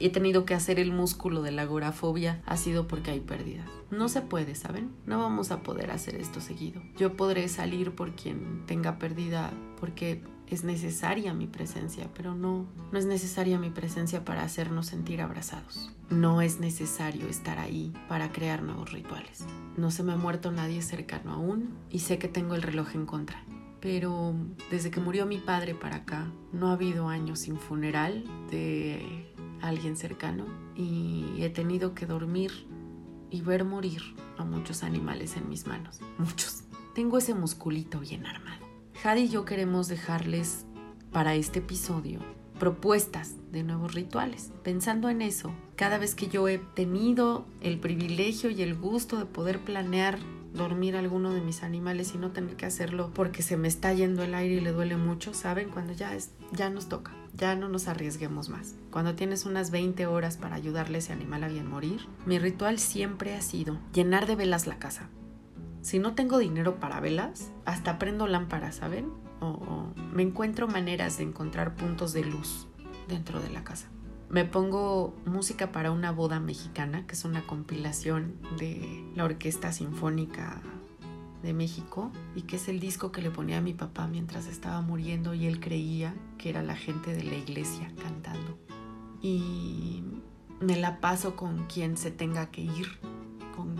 he 0.00 0.10
tenido 0.10 0.44
que 0.44 0.54
hacer 0.54 0.80
el 0.80 0.92
músculo 0.92 1.42
de 1.42 1.52
la 1.52 1.62
agorafobia, 1.62 2.42
ha 2.46 2.56
sido 2.56 2.88
porque 2.88 3.12
hay 3.12 3.20
pérdidas. 3.20 3.68
No 3.90 4.08
se 4.08 4.22
puede, 4.22 4.56
¿saben? 4.56 4.90
No 5.06 5.20
vamos 5.20 5.52
a 5.52 5.62
poder 5.62 5.92
hacer 5.92 6.16
esto 6.16 6.40
seguido. 6.40 6.82
Yo 6.96 7.16
podré 7.16 7.46
salir 7.48 7.92
por 7.92 8.16
quien 8.16 8.64
tenga 8.66 8.98
pérdida 8.98 9.52
porque 9.78 10.22
es 10.48 10.64
necesaria 10.64 11.34
mi 11.34 11.46
presencia, 11.46 12.08
pero 12.14 12.34
no, 12.34 12.66
no 12.92 12.98
es 12.98 13.06
necesaria 13.06 13.58
mi 13.58 13.70
presencia 13.70 14.24
para 14.24 14.42
hacernos 14.42 14.86
sentir 14.86 15.20
abrazados. 15.20 15.90
No 16.08 16.40
es 16.40 16.60
necesario 16.60 17.26
estar 17.28 17.58
ahí 17.58 17.92
para 18.08 18.30
crear 18.30 18.62
nuevos 18.62 18.92
rituales. 18.92 19.44
No 19.76 19.90
se 19.90 20.02
me 20.02 20.12
ha 20.12 20.16
muerto 20.16 20.52
nadie 20.52 20.82
cercano 20.82 21.32
aún 21.32 21.76
y 21.90 22.00
sé 22.00 22.18
que 22.18 22.28
tengo 22.28 22.54
el 22.54 22.62
reloj 22.62 22.94
en 22.94 23.06
contra. 23.06 23.42
Pero 23.80 24.34
desde 24.70 24.90
que 24.90 25.00
murió 25.00 25.26
mi 25.26 25.38
padre 25.38 25.74
para 25.74 25.96
acá, 25.96 26.32
no 26.52 26.68
ha 26.68 26.72
habido 26.72 27.08
años 27.08 27.40
sin 27.40 27.56
funeral 27.58 28.24
de 28.50 29.32
alguien 29.60 29.96
cercano 29.96 30.46
y 30.74 31.26
he 31.38 31.50
tenido 31.50 31.94
que 31.94 32.06
dormir 32.06 32.52
y 33.30 33.40
ver 33.42 33.64
morir 33.64 34.02
a 34.38 34.44
muchos 34.44 34.82
animales 34.82 35.36
en 35.36 35.48
mis 35.48 35.66
manos. 35.66 36.00
Muchos. 36.18 36.64
Tengo 36.94 37.18
ese 37.18 37.34
musculito 37.34 38.00
bien 38.00 38.26
armado. 38.26 38.65
Jade 39.02 39.20
y 39.20 39.28
yo 39.28 39.44
queremos 39.44 39.88
dejarles 39.88 40.64
para 41.12 41.34
este 41.34 41.58
episodio 41.58 42.20
propuestas 42.58 43.34
de 43.52 43.62
nuevos 43.62 43.94
rituales. 43.94 44.50
Pensando 44.62 45.10
en 45.10 45.20
eso, 45.20 45.52
cada 45.76 45.98
vez 45.98 46.14
que 46.14 46.28
yo 46.28 46.48
he 46.48 46.58
tenido 46.58 47.44
el 47.60 47.78
privilegio 47.78 48.50
y 48.50 48.62
el 48.62 48.74
gusto 48.74 49.18
de 49.18 49.26
poder 49.26 49.60
planear 49.60 50.18
dormir 50.54 50.96
alguno 50.96 51.34
de 51.34 51.42
mis 51.42 51.62
animales 51.62 52.14
y 52.14 52.18
no 52.18 52.30
tener 52.30 52.56
que 52.56 52.64
hacerlo 52.64 53.10
porque 53.12 53.42
se 53.42 53.58
me 53.58 53.68
está 53.68 53.92
yendo 53.92 54.22
el 54.22 54.34
aire 54.34 54.54
y 54.54 54.60
le 54.60 54.72
duele 54.72 54.96
mucho, 54.96 55.34
¿saben? 55.34 55.68
Cuando 55.68 55.92
ya 55.92 56.14
es 56.14 56.30
ya 56.52 56.70
nos 56.70 56.88
toca, 56.88 57.12
ya 57.34 57.54
no 57.54 57.68
nos 57.68 57.88
arriesguemos 57.88 58.48
más. 58.48 58.74
Cuando 58.90 59.14
tienes 59.14 59.44
unas 59.44 59.70
20 59.70 60.06
horas 60.06 60.38
para 60.38 60.54
ayudarle 60.54 60.96
a 60.96 60.98
ese 61.00 61.12
animal 61.12 61.44
a 61.44 61.48
bien 61.48 61.68
morir, 61.68 62.06
mi 62.24 62.38
ritual 62.38 62.78
siempre 62.78 63.34
ha 63.34 63.42
sido 63.42 63.78
llenar 63.92 64.26
de 64.26 64.36
velas 64.36 64.66
la 64.66 64.78
casa. 64.78 65.10
Si 65.86 66.00
no 66.00 66.16
tengo 66.16 66.38
dinero 66.38 66.80
para 66.80 66.98
velas, 66.98 67.52
hasta 67.64 67.96
prendo 67.96 68.26
lámparas, 68.26 68.74
¿saben? 68.74 69.08
O, 69.38 69.86
me 70.12 70.24
encuentro 70.24 70.66
maneras 70.66 71.18
de 71.18 71.22
encontrar 71.22 71.76
puntos 71.76 72.12
de 72.12 72.24
luz 72.24 72.66
dentro 73.06 73.38
de 73.40 73.50
la 73.50 73.62
casa. 73.62 73.86
Me 74.28 74.44
pongo 74.44 75.14
música 75.26 75.70
para 75.70 75.92
una 75.92 76.10
boda 76.10 76.40
mexicana, 76.40 77.06
que 77.06 77.14
es 77.14 77.24
una 77.24 77.46
compilación 77.46 78.34
de 78.58 79.04
la 79.14 79.26
Orquesta 79.26 79.70
Sinfónica 79.70 80.60
de 81.44 81.52
México 81.52 82.10
y 82.34 82.42
que 82.42 82.56
es 82.56 82.66
el 82.66 82.80
disco 82.80 83.12
que 83.12 83.22
le 83.22 83.30
ponía 83.30 83.58
a 83.58 83.60
mi 83.60 83.72
papá 83.72 84.08
mientras 84.08 84.48
estaba 84.48 84.80
muriendo 84.80 85.34
y 85.34 85.46
él 85.46 85.60
creía 85.60 86.16
que 86.36 86.50
era 86.50 86.64
la 86.64 86.74
gente 86.74 87.14
de 87.14 87.22
la 87.22 87.36
iglesia 87.36 87.92
cantando. 88.02 88.58
Y 89.22 90.02
me 90.60 90.74
la 90.74 90.98
paso 90.98 91.36
con 91.36 91.66
quien 91.66 91.96
se 91.96 92.10
tenga 92.10 92.50
que 92.50 92.62
ir, 92.62 92.98
con 93.54 93.76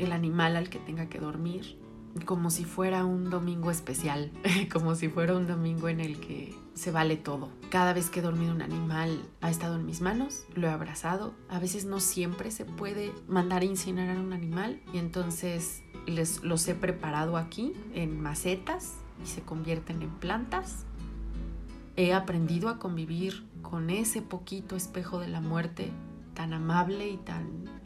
el 0.00 0.12
animal 0.12 0.56
al 0.56 0.68
que 0.68 0.78
tenga 0.78 1.08
que 1.08 1.18
dormir, 1.18 1.78
como 2.24 2.50
si 2.50 2.64
fuera 2.64 3.04
un 3.04 3.30
domingo 3.30 3.70
especial, 3.70 4.32
como 4.72 4.94
si 4.94 5.08
fuera 5.08 5.36
un 5.36 5.46
domingo 5.46 5.88
en 5.88 6.00
el 6.00 6.18
que 6.18 6.54
se 6.74 6.90
vale 6.90 7.16
todo. 7.16 7.50
Cada 7.70 7.92
vez 7.92 8.10
que 8.10 8.20
he 8.20 8.22
dormido 8.22 8.52
un 8.52 8.62
animal 8.62 9.20
ha 9.40 9.50
estado 9.50 9.76
en 9.76 9.86
mis 9.86 10.00
manos, 10.00 10.44
lo 10.54 10.66
he 10.66 10.70
abrazado. 10.70 11.34
A 11.48 11.58
veces 11.58 11.84
no 11.84 12.00
siempre 12.00 12.50
se 12.50 12.64
puede 12.64 13.12
mandar 13.28 13.62
a 13.62 13.66
incinerar 13.66 14.18
un 14.18 14.32
animal 14.32 14.80
y 14.92 14.98
entonces 14.98 15.82
les, 16.06 16.42
los 16.42 16.66
he 16.68 16.74
preparado 16.74 17.36
aquí 17.36 17.74
en 17.94 18.20
macetas 18.20 18.94
y 19.22 19.26
se 19.26 19.42
convierten 19.42 20.02
en 20.02 20.10
plantas. 20.10 20.84
He 21.96 22.14
aprendido 22.14 22.68
a 22.68 22.78
convivir 22.78 23.46
con 23.62 23.90
ese 23.90 24.22
poquito 24.22 24.74
espejo 24.74 25.18
de 25.18 25.28
la 25.28 25.40
muerte 25.40 25.90
tan 26.34 26.54
amable 26.54 27.10
y 27.10 27.18
tan 27.18 27.79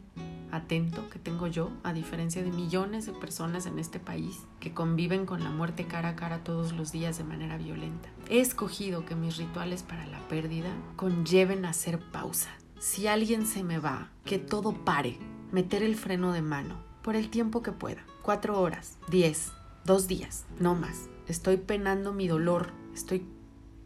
atento 0.51 1.09
que 1.09 1.19
tengo 1.19 1.47
yo, 1.47 1.71
a 1.83 1.93
diferencia 1.93 2.43
de 2.43 2.51
millones 2.51 3.05
de 3.05 3.13
personas 3.13 3.65
en 3.65 3.79
este 3.79 3.99
país 3.99 4.43
que 4.59 4.73
conviven 4.73 5.25
con 5.25 5.43
la 5.43 5.49
muerte 5.49 5.85
cara 5.85 6.09
a 6.09 6.15
cara 6.15 6.43
todos 6.43 6.73
los 6.73 6.91
días 6.91 7.17
de 7.17 7.23
manera 7.23 7.57
violenta. 7.57 8.09
He 8.29 8.39
escogido 8.39 9.05
que 9.05 9.15
mis 9.15 9.37
rituales 9.37 9.83
para 9.83 10.05
la 10.07 10.19
pérdida 10.27 10.69
conlleven 10.95 11.65
hacer 11.65 11.99
pausa. 11.99 12.49
Si 12.79 13.07
alguien 13.07 13.45
se 13.45 13.63
me 13.63 13.79
va, 13.79 14.09
que 14.25 14.39
todo 14.39 14.73
pare, 14.73 15.17
meter 15.51 15.83
el 15.83 15.95
freno 15.95 16.33
de 16.33 16.41
mano, 16.41 16.75
por 17.01 17.15
el 17.15 17.29
tiempo 17.29 17.61
que 17.61 17.71
pueda. 17.71 18.03
Cuatro 18.21 18.59
horas, 18.59 18.97
diez, 19.09 19.51
dos 19.85 20.07
días, 20.07 20.45
no 20.59 20.75
más. 20.75 21.07
Estoy 21.27 21.57
penando 21.57 22.13
mi 22.13 22.27
dolor, 22.27 22.71
estoy 22.93 23.25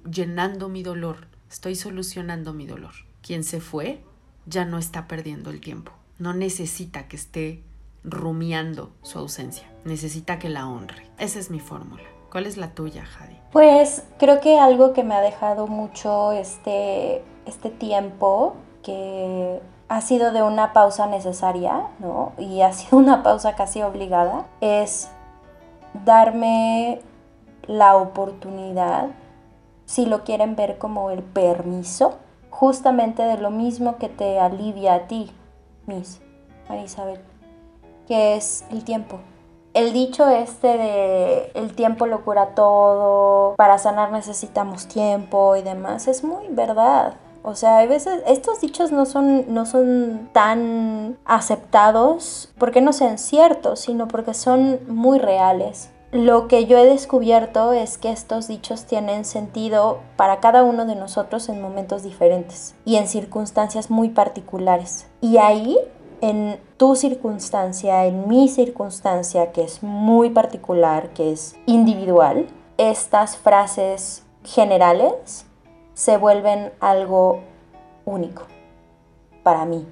llenando 0.10 0.69
mi 0.69 0.84
dolor, 0.84 1.28
estoy 1.50 1.76
solucionando 1.76 2.54
mi 2.54 2.65
dolor. 2.65 2.93
Quien 3.22 3.43
se 3.43 3.60
fue 3.60 4.04
ya 4.45 4.65
no 4.65 4.78
está 4.78 5.08
perdiendo 5.08 5.50
el 5.50 5.60
tiempo 5.62 5.98
no 6.19 6.34
necesita 6.34 7.08
que 7.08 7.15
esté 7.15 7.63
rumiando 8.03 8.91
su 9.01 9.19
ausencia, 9.19 9.67
necesita 9.86 10.38
que 10.38 10.49
la 10.49 10.67
honre. 10.67 11.10
Esa 11.17 11.39
es 11.39 11.49
mi 11.49 11.60
fórmula. 11.60 12.03
¿Cuál 12.32 12.45
es 12.45 12.58
la 12.58 12.71
tuya, 12.71 13.05
Jadi? 13.05 13.39
Pues 13.51 14.03
creo 14.19 14.39
que 14.39 14.60
algo 14.60 14.93
que 14.93 15.03
me 15.03 15.15
ha 15.15 15.21
dejado 15.21 15.65
mucho 15.65 16.32
este, 16.34 17.23
este 17.45 17.71
tiempo, 17.71 18.55
que 18.84 19.60
ha 19.88 20.01
sido 20.01 20.32
de 20.32 20.43
una 20.43 20.73
pausa 20.73 21.08
necesaria, 21.08 21.88
¿no? 21.99 22.34
Y 22.38 22.62
ha 22.62 22.71
sido 22.73 22.97
una 22.97 23.23
pausa 23.23 23.55
casi 23.55 23.82
obligada, 23.82 24.45
es 24.62 25.10
darme 26.05 27.01
la 27.65 27.95
oportunidad, 27.95 29.10
si 29.86 30.05
lo 30.05 30.23
quieren 30.23 30.55
ver 30.55 30.77
como 30.77 31.10
el 31.10 31.23
permiso, 31.23 32.19
justamente 32.51 33.23
de 33.23 33.38
lo 33.38 33.49
mismo 33.49 33.97
que 33.97 34.10
te 34.10 34.39
alivia 34.39 34.93
a 34.93 35.08
ti, 35.08 35.32
Miss 35.89 36.21
María 36.69 36.86
Isabel, 36.86 37.19
que 38.08 38.36
es 38.38 38.63
el 38.71 38.84
tiempo. 38.84 39.19
El 39.73 39.93
dicho 39.93 40.28
este 40.28 40.67
de 40.67 41.52
el 41.54 41.75
tiempo 41.75 42.06
lo 42.06 42.23
cura 42.23 42.56
todo, 42.56 43.56
para 43.56 43.78
sanar 43.78 44.12
necesitamos 44.12 44.88
tiempo 44.88 45.56
y 45.56 45.62
demás, 45.62 46.08
es 46.08 46.23
muy 46.23 46.47
verdad. 46.49 47.15
O 47.43 47.56
sea, 47.56 47.80
a 47.80 47.86
veces 47.86 48.21
estos 48.28 48.62
dichos 48.62 48.91
no 48.91 49.06
son, 49.06 49.54
no 49.54 49.65
son 49.65 50.30
tan 50.34 51.17
aceptados 51.25 52.54
porque 52.58 52.82
no 52.82 52.93
sean 52.93 53.17
ciertos, 53.17 53.80
sino 53.80 54.08
porque 54.08 54.34
son 54.34 54.80
muy 54.88 55.19
reales. 55.19 55.89
Lo 56.12 56.48
que 56.48 56.65
yo 56.65 56.80
he 56.80 56.86
descubierto 56.88 57.72
es 57.72 58.00
que 58.00 58.12
estos 58.12 58.48
dichos 58.48 58.86
tienen 58.86 59.26
sentido 59.26 60.00
para 60.15 60.39
cada 60.39 60.63
uno 60.63 60.88
de 60.88 60.95
nosotros 60.95 61.50
en 61.50 61.62
momentos 61.62 62.02
diferentes 62.02 62.74
y 62.84 62.95
en 62.95 63.08
circunstancias 63.08 63.91
muy 63.91 64.10
particulares. 64.10 65.06
Y 65.22 65.38
ahí, 65.38 65.78
en 66.22 66.60
tu 66.78 66.95
circunstancia, 66.95 68.08
en 68.08 68.28
mi 68.28 68.48
circunstancia, 68.48 69.52
que 69.52 69.62
es 69.62 69.84
muy 69.84 70.32
particular, 70.32 71.10
que 71.10 71.32
es 71.32 71.56
individual, 71.67 72.48
estas 72.80 73.38
frases 73.38 74.24
generales 74.43 75.45
se 75.93 76.17
vuelven 76.17 76.72
algo 76.80 77.41
único 78.06 78.48
para 79.43 79.63
mí, 79.65 79.86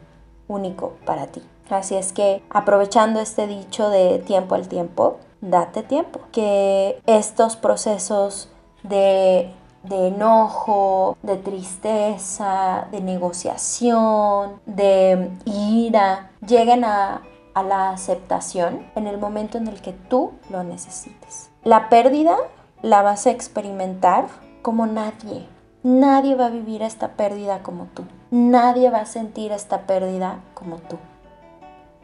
único 0.47 0.93
para 1.05 1.27
ti. 1.27 1.43
Así 1.69 1.93
es 1.93 2.11
que 2.11 2.41
aprovechando 2.49 3.19
este 3.19 3.45
dicho 3.45 3.91
de 3.91 4.17
tiempo 4.17 4.55
al 4.55 4.67
tiempo, 4.67 5.17
date 5.49 5.83
tiempo. 5.83 6.21
Que 6.31 7.01
estos 7.05 7.55
procesos 7.55 8.49
de, 8.83 9.51
enojo, 9.89 11.17
de 11.23 11.37
tristeza, 11.37 12.87
de 12.91 13.01
negociación, 13.01 14.59
de 14.65 15.31
ira, 15.45 16.31
lleguen 16.45 16.83
a, 16.83 17.21
a 17.53 17.63
la 17.63 17.91
aceptación 17.91 18.85
en 18.95 19.07
el 19.07 19.17
momento 19.17 19.57
en 19.57 19.67
el 19.67 19.81
que 19.81 19.93
tú 19.93 20.33
lo 20.49 20.63
necesites. 20.63 21.49
La 21.63 21.89
pérdida 21.89 22.37
la 22.81 23.01
vas 23.01 23.27
a 23.27 23.31
experimentar 23.31 24.27
como 24.61 24.85
nadie. 24.85 25.47
Nadie 25.83 26.35
va 26.35 26.47
a 26.47 26.49
vivir 26.49 26.81
esta 26.81 27.09
pérdida 27.13 27.63
como 27.63 27.85
tú. 27.85 28.03
Nadie 28.29 28.89
va 28.89 28.99
a 28.99 29.05
sentir 29.05 29.51
esta 29.51 29.81
pérdida 29.81 30.39
como 30.53 30.77
tú. 30.77 30.97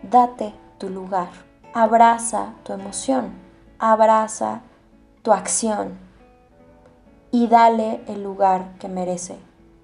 Date 0.03 0.53
tu 0.77 0.89
lugar 0.89 1.29
abraza 1.73 2.53
tu 2.63 2.73
emoción, 2.73 3.33
abraza 3.79 4.61
tu 5.23 5.33
acción. 5.33 5.97
Y 7.31 7.47
dale 7.47 8.01
el 8.07 8.23
lugar 8.23 8.73
que 8.79 8.87
merece, 8.87 9.37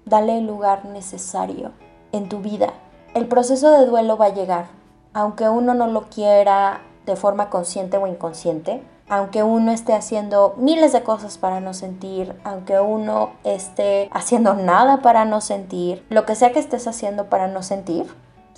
dale 0.04 0.38
el 0.38 0.46
lugar 0.46 0.84
necesario 0.84 1.72
en 2.12 2.28
tu 2.28 2.38
vida. 2.38 2.72
El 3.14 3.26
proceso 3.26 3.70
de 3.70 3.86
duelo 3.86 4.16
va 4.16 4.26
a 4.26 4.34
llegar, 4.34 4.66
aunque 5.12 5.48
uno 5.48 5.74
no 5.74 5.88
lo 5.88 6.08
quiera 6.08 6.82
de 7.06 7.16
forma 7.16 7.50
consciente 7.50 7.96
o 7.96 8.06
inconsciente, 8.06 8.82
Aunque 9.12 9.42
uno 9.42 9.72
esté 9.72 9.92
haciendo 9.92 10.54
miles 10.56 10.92
de 10.92 11.02
cosas 11.02 11.36
para 11.36 11.58
no 11.58 11.74
sentir, 11.74 12.32
aunque 12.44 12.78
uno 12.78 13.30
esté 13.42 14.08
haciendo 14.12 14.54
nada 14.54 15.02
para 15.02 15.24
no 15.24 15.40
sentir, 15.40 16.06
lo 16.10 16.24
que 16.24 16.36
sea 16.36 16.52
que 16.52 16.60
estés 16.60 16.86
haciendo 16.86 17.24
para 17.24 17.48
no 17.48 17.64
sentir, 17.64 18.06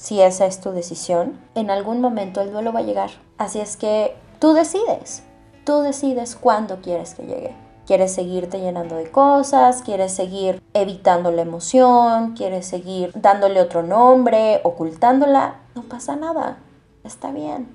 si 0.02 0.20
esa 0.20 0.46
es 0.46 0.60
tu 0.60 0.72
decisión, 0.72 1.38
en 1.54 1.70
algún 1.70 2.00
momento 2.00 2.40
el 2.40 2.50
duelo 2.50 2.72
va 2.72 2.80
a 2.80 2.82
llegar. 2.82 3.10
Así 3.38 3.60
es 3.60 3.76
que 3.76 4.16
tú 4.40 4.52
decides, 4.52 5.22
tú 5.64 5.78
decides 5.82 6.34
cuándo 6.34 6.80
quieres 6.80 7.14
que 7.14 7.22
llegue. 7.22 7.54
¿Quieres 7.86 8.12
seguirte 8.12 8.58
llenando 8.58 8.96
de 8.96 9.12
cosas? 9.12 9.82
¿Quieres 9.82 10.12
seguir 10.12 10.60
evitando 10.74 11.30
la 11.30 11.42
emoción? 11.42 12.34
¿Quieres 12.34 12.66
seguir 12.66 13.12
dándole 13.14 13.60
otro 13.60 13.84
nombre, 13.84 14.60
ocultándola? 14.64 15.60
No 15.76 15.84
pasa 15.84 16.16
nada, 16.16 16.58
está 17.04 17.30
bien. 17.30 17.68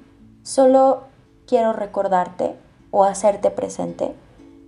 Solo 0.44 1.04
quiero 1.48 1.72
recordarte 1.72 2.58
o 2.92 3.06
hacerte 3.06 3.52
presente 3.52 4.14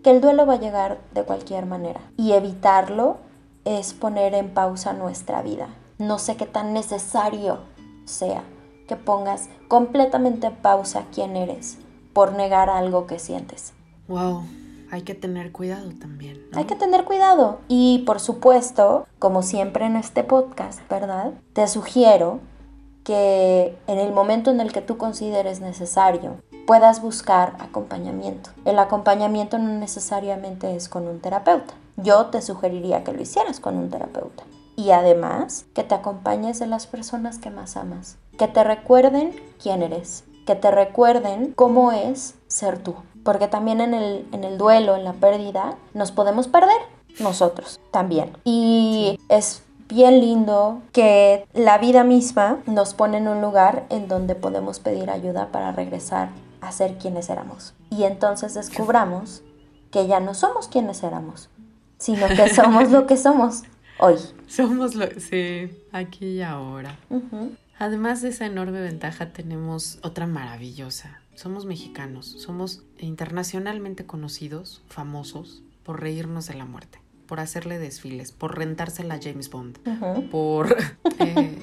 que 0.01 0.11
el 0.11 0.21
duelo 0.21 0.45
va 0.45 0.53
a 0.53 0.59
llegar 0.59 0.99
de 1.13 1.23
cualquier 1.23 1.65
manera 1.65 1.99
y 2.15 2.31
evitarlo 2.31 3.17
es 3.65 3.93
poner 3.93 4.33
en 4.33 4.53
pausa 4.53 4.93
nuestra 4.93 5.41
vida. 5.41 5.67
No 5.99 6.17
sé 6.17 6.37
qué 6.37 6.45
tan 6.45 6.73
necesario 6.73 7.59
sea 8.05 8.43
que 8.87 8.95
pongas 8.95 9.49
completamente 9.67 10.47
en 10.47 10.55
pausa 10.55 11.03
quién 11.13 11.35
eres 11.35 11.77
por 12.13 12.31
negar 12.31 12.69
algo 12.69 13.05
que 13.05 13.19
sientes. 13.19 13.73
Wow, 14.07 14.43
hay 14.91 15.01
que 15.01 15.13
tener 15.13 15.51
cuidado 15.51 15.89
también. 15.99 16.41
¿no? 16.51 16.57
Hay 16.57 16.63
que 16.63 16.77
tener 16.77 17.03
cuidado. 17.03 17.59
Y 17.67 18.03
por 18.05 18.21
supuesto, 18.21 19.07
como 19.19 19.43
siempre 19.43 19.87
en 19.87 19.97
este 19.97 20.23
podcast, 20.23 20.79
¿verdad? 20.89 21.33
Te 21.51 21.67
sugiero 21.67 22.39
que 23.03 23.77
en 23.87 23.99
el 23.99 24.13
momento 24.13 24.51
en 24.51 24.61
el 24.61 24.71
que 24.71 24.81
tú 24.81 24.97
consideres 24.97 25.59
necesario, 25.59 26.37
puedas 26.65 27.01
buscar 27.01 27.57
acompañamiento. 27.59 28.51
El 28.63 28.79
acompañamiento 28.79 29.57
no 29.57 29.73
necesariamente 29.73 30.77
es 30.77 30.87
con 30.87 31.09
un 31.09 31.19
terapeuta. 31.19 31.73
Yo 31.97 32.27
te 32.27 32.41
sugeriría 32.41 33.03
que 33.03 33.11
lo 33.11 33.21
hicieras 33.21 33.59
con 33.59 33.75
un 33.75 33.89
terapeuta. 33.89 34.45
Y 34.79 34.91
además, 34.91 35.65
que 35.73 35.83
te 35.83 35.95
acompañes 35.95 36.59
de 36.59 36.67
las 36.67 36.87
personas 36.87 37.37
que 37.37 37.49
más 37.49 37.75
amas. 37.75 38.17
Que 38.37 38.47
te 38.47 38.63
recuerden 38.63 39.35
quién 39.61 39.83
eres. 39.83 40.23
Que 40.45 40.55
te 40.55 40.71
recuerden 40.71 41.51
cómo 41.53 41.91
es 41.91 42.35
ser 42.47 42.79
tú 42.79 42.95
porque 43.23 43.47
también 43.47 43.81
en 43.81 43.93
el, 43.93 44.27
en 44.31 44.43
el 44.43 44.57
duelo, 44.57 44.95
en 44.95 45.03
la 45.03 45.13
pérdida, 45.13 45.75
nos 45.93 46.11
podemos 46.11 46.47
perder 46.47 46.77
nosotros 47.19 47.79
también. 47.91 48.35
Y 48.43 49.19
es 49.29 49.63
bien 49.87 50.19
lindo 50.19 50.81
que 50.91 51.45
la 51.53 51.77
vida 51.77 52.03
misma 52.03 52.59
nos 52.65 52.93
pone 52.93 53.17
en 53.17 53.27
un 53.27 53.41
lugar 53.41 53.85
en 53.89 54.07
donde 54.07 54.35
podemos 54.35 54.79
pedir 54.79 55.09
ayuda 55.09 55.49
para 55.51 55.71
regresar 55.71 56.29
a 56.61 56.71
ser 56.71 56.97
quienes 56.97 57.29
éramos. 57.29 57.73
Y 57.89 58.03
entonces 58.03 58.53
descubramos 58.53 59.43
que 59.91 60.07
ya 60.07 60.19
no 60.19 60.33
somos 60.33 60.67
quienes 60.67 61.03
éramos, 61.03 61.49
sino 61.97 62.27
que 62.27 62.49
somos 62.53 62.91
lo 62.91 63.07
que 63.07 63.17
somos 63.17 63.63
hoy. 63.99 64.15
Somos 64.47 64.95
lo, 64.95 65.05
sí, 65.19 65.69
aquí 65.91 66.25
y 66.25 66.41
ahora. 66.41 66.97
Además 67.77 68.21
de 68.21 68.29
esa 68.29 68.45
enorme 68.45 68.81
ventaja, 68.81 69.31
tenemos 69.31 69.99
otra 70.03 70.27
maravillosa. 70.27 71.21
Somos 71.35 71.65
mexicanos, 71.65 72.25
somos 72.25 72.83
internacionalmente 72.99 74.05
conocidos, 74.05 74.81
famosos, 74.89 75.63
por 75.83 76.01
reírnos 76.01 76.47
de 76.47 76.55
la 76.55 76.65
muerte, 76.65 76.99
por 77.27 77.39
hacerle 77.39 77.79
desfiles, 77.79 78.31
por 78.33 78.57
rentársela 78.57 79.15
a 79.15 79.19
James 79.21 79.49
Bond, 79.49 79.77
por... 80.29 80.75
eh, 81.19 81.57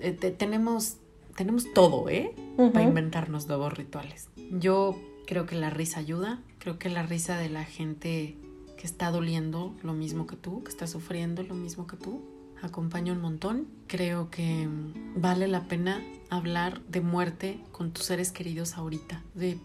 eh, 0.00 0.12
te- 0.12 0.32
tenemos, 0.32 0.96
tenemos 1.36 1.72
todo, 1.72 2.08
¿eh? 2.08 2.34
Para 2.72 2.82
inventarnos 2.84 3.46
nuevos 3.46 3.72
rituales. 3.74 4.28
Yo 4.50 4.98
creo 5.26 5.46
que 5.46 5.54
la 5.54 5.70
risa 5.70 6.00
ayuda, 6.00 6.40
creo 6.58 6.78
que 6.80 6.88
la 6.88 7.04
risa 7.04 7.38
de 7.38 7.48
la 7.48 7.64
gente 7.64 8.36
que 8.82 8.88
está 8.88 9.12
doliendo 9.12 9.76
lo 9.84 9.92
mismo 9.92 10.26
que 10.26 10.34
tú, 10.34 10.64
que 10.64 10.70
está 10.70 10.88
sufriendo 10.88 11.44
lo 11.44 11.54
mismo 11.54 11.86
que 11.86 11.96
tú, 11.96 12.20
acompaña 12.62 13.12
un 13.12 13.20
montón. 13.20 13.68
Creo 13.86 14.28
que 14.28 14.66
mm, 14.66 15.20
vale 15.20 15.46
la 15.46 15.68
pena 15.68 16.02
hablar 16.30 16.80
de 16.88 17.00
muerte 17.00 17.60
con 17.70 17.92
tus 17.92 18.06
seres 18.06 18.32
queridos 18.32 18.76
ahorita, 18.76 19.22
de 19.36 19.56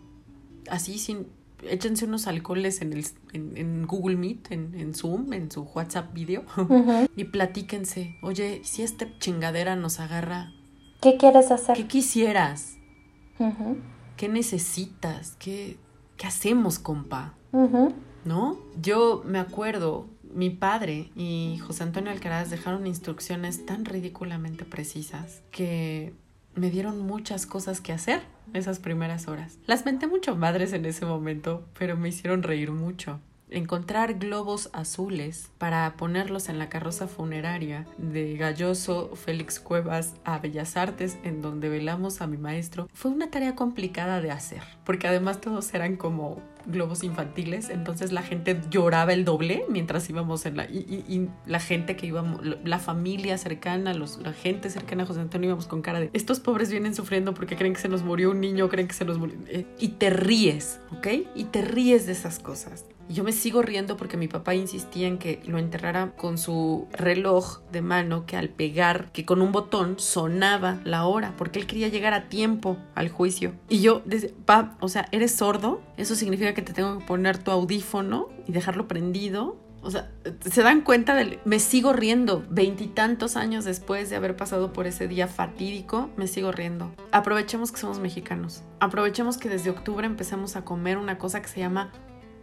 así 0.69 0.99
sin 0.99 1.25
échense 1.63 2.05
unos 2.05 2.27
alcoholes 2.27 2.79
en, 2.83 2.93
el, 2.93 3.07
en, 3.33 3.57
en 3.57 3.87
Google 3.87 4.17
Meet, 4.17 4.51
en, 4.51 4.75
en 4.75 4.93
Zoom, 4.93 5.33
en 5.33 5.49
su 5.49 5.63
WhatsApp 5.63 6.13
video 6.13 6.43
Ujú. 6.55 7.07
y 7.15 7.23
platíquense. 7.23 8.17
Oye, 8.21 8.61
si 8.65 8.83
esta 8.83 9.07
chingadera 9.17 9.75
nos 9.75 9.99
agarra, 9.99 10.53
¿Qué 11.01 11.17
quieres 11.17 11.49
hacer? 11.49 11.75
¿qué 11.75 11.87
quisieras? 11.87 12.75
Ujú. 13.39 13.77
¿Qué 14.15 14.29
necesitas? 14.29 15.35
¿Qué, 15.39 15.79
qué 16.17 16.27
hacemos, 16.27 16.77
compa? 16.77 17.33
Ujú. 17.51 17.93
¿No? 18.27 18.57
Yo 18.81 19.23
me 19.25 19.39
acuerdo, 19.39 20.09
mi 20.33 20.49
padre 20.49 21.11
y 21.15 21.59
José 21.65 21.83
Antonio 21.83 22.11
Alcaraz 22.11 22.49
dejaron 22.49 22.85
instrucciones 22.85 23.65
tan 23.65 23.85
ridículamente 23.85 24.65
precisas 24.65 25.41
que 25.49 26.13
me 26.53 26.69
dieron 26.69 26.99
muchas 26.99 27.45
cosas 27.45 27.79
que 27.79 27.93
hacer 27.93 28.21
esas 28.53 28.79
primeras 28.79 29.29
horas. 29.29 29.59
Las 29.65 29.85
menté 29.85 30.07
mucho 30.07 30.35
madres 30.35 30.73
en 30.73 30.85
ese 30.85 31.05
momento, 31.05 31.65
pero 31.79 31.95
me 31.95 32.09
hicieron 32.09 32.43
reír 32.43 32.71
mucho. 32.71 33.21
Encontrar 33.49 34.15
globos 34.15 34.69
azules 34.73 35.51
para 35.57 35.95
ponerlos 35.95 36.49
en 36.49 36.59
la 36.59 36.67
carroza 36.67 37.07
funeraria 37.07 37.87
de 37.97 38.35
Galloso 38.35 39.15
Félix 39.15 39.61
Cuevas 39.61 40.15
a 40.25 40.39
Bellas 40.39 40.75
Artes, 40.75 41.17
en 41.23 41.41
donde 41.41 41.69
velamos 41.69 42.19
a 42.19 42.27
mi 42.27 42.37
maestro, 42.37 42.89
fue 42.93 43.09
una 43.11 43.31
tarea 43.31 43.55
complicada 43.55 44.19
de 44.19 44.31
hacer, 44.31 44.61
porque 44.83 45.07
además 45.07 45.39
todos 45.39 45.73
eran 45.73 45.95
como 45.95 46.41
globos 46.65 47.03
infantiles, 47.03 47.69
entonces 47.69 48.11
la 48.11 48.21
gente 48.21 48.59
lloraba 48.69 49.13
el 49.13 49.23
doble 49.23 49.63
mientras 49.69 50.09
íbamos 50.09 50.45
en 50.45 50.57
la... 50.57 50.65
Y, 50.65 51.05
y- 51.07 51.29
la 51.45 51.61
gente 51.61 51.95
que 51.95 52.05
íbamos, 52.07 52.41
la 52.65 52.79
familia 52.79 53.37
cercana, 53.37 53.93
los, 53.93 54.17
la 54.17 54.33
gente 54.33 54.69
cercana 54.69 55.03
a 55.03 55.05
José 55.05 55.21
Antonio 55.21 55.47
íbamos 55.47 55.67
con 55.67 55.81
cara 55.81 56.01
de, 56.01 56.09
estos 56.11 56.41
pobres 56.41 56.69
vienen 56.69 56.93
sufriendo 56.93 57.33
porque 57.33 57.55
creen 57.55 57.73
que 57.73 57.79
se 57.79 57.87
nos 57.87 58.03
murió 58.03 58.31
un 58.31 58.41
niño, 58.41 58.67
creen 58.67 58.89
que 58.89 58.93
se 58.93 59.05
nos 59.05 59.17
murió... 59.17 59.37
eh, 59.47 59.65
y 59.79 59.87
te 59.89 60.09
ríes, 60.09 60.81
¿ok? 60.91 61.07
Y 61.35 61.45
te 61.45 61.61
ríes 61.61 62.05
de 62.05 62.11
esas 62.11 62.39
cosas. 62.39 62.83
Y 63.09 63.13
yo 63.13 63.23
me 63.23 63.31
sigo 63.31 63.61
riendo 63.61 63.95
porque 63.95 64.17
mi 64.17 64.27
papá 64.27 64.53
insistía 64.55 65.07
en 65.07 65.17
que 65.17 65.41
lo 65.45 65.57
enterrara 65.57 66.11
con 66.17 66.37
su 66.37 66.87
reloj 66.91 67.59
de 67.71 67.81
mano 67.81 68.25
que 68.25 68.35
al 68.35 68.49
pegar, 68.49 69.11
que 69.11 69.25
con 69.25 69.41
un 69.41 69.51
botón 69.51 69.95
sonaba 69.97 70.79
la 70.83 71.05
hora, 71.05 71.33
porque 71.37 71.59
él 71.59 71.67
quería 71.67 71.87
llegar 71.87 72.13
a 72.13 72.27
tiempo 72.27 72.77
al 72.95 73.09
juicio. 73.09 73.53
Y 73.69 73.81
yo, 73.81 74.01
decía, 74.05 74.29
pa, 74.45 74.75
o 74.81 74.89
sea, 74.89 75.07
¿eres 75.11 75.33
sordo? 75.35 75.81
Eso 75.95 76.15
significa 76.15 76.53
que 76.53 76.61
te 76.61 76.73
tengo 76.73 76.99
que 76.99 77.05
poner 77.05 77.37
tu 77.37 77.51
audífono 77.51 78.29
y 78.45 78.51
dejarlo 78.51 78.87
prendido. 78.87 79.57
O 79.81 79.91
sea, 79.91 80.11
se 80.41 80.63
dan 80.63 80.81
cuenta 80.81 81.15
del... 81.15 81.39
Me 81.45 81.59
sigo 81.59 81.93
riendo. 81.93 82.43
Veintitantos 82.49 83.37
años 83.37 83.63
después 83.63 84.09
de 84.09 84.17
haber 84.17 84.35
pasado 84.35 84.73
por 84.73 84.85
ese 84.85 85.07
día 85.07 85.27
fatídico, 85.27 86.09
me 86.17 86.27
sigo 86.27 86.51
riendo. 86.51 86.91
Aprovechemos 87.11 87.71
que 87.71 87.79
somos 87.79 87.99
mexicanos. 87.99 88.63
Aprovechemos 88.81 89.37
que 89.37 89.47
desde 89.47 89.69
octubre 89.69 90.05
empezamos 90.05 90.57
a 90.57 90.65
comer 90.65 90.97
una 90.97 91.17
cosa 91.17 91.41
que 91.41 91.47
se 91.47 91.61
llama 91.61 91.91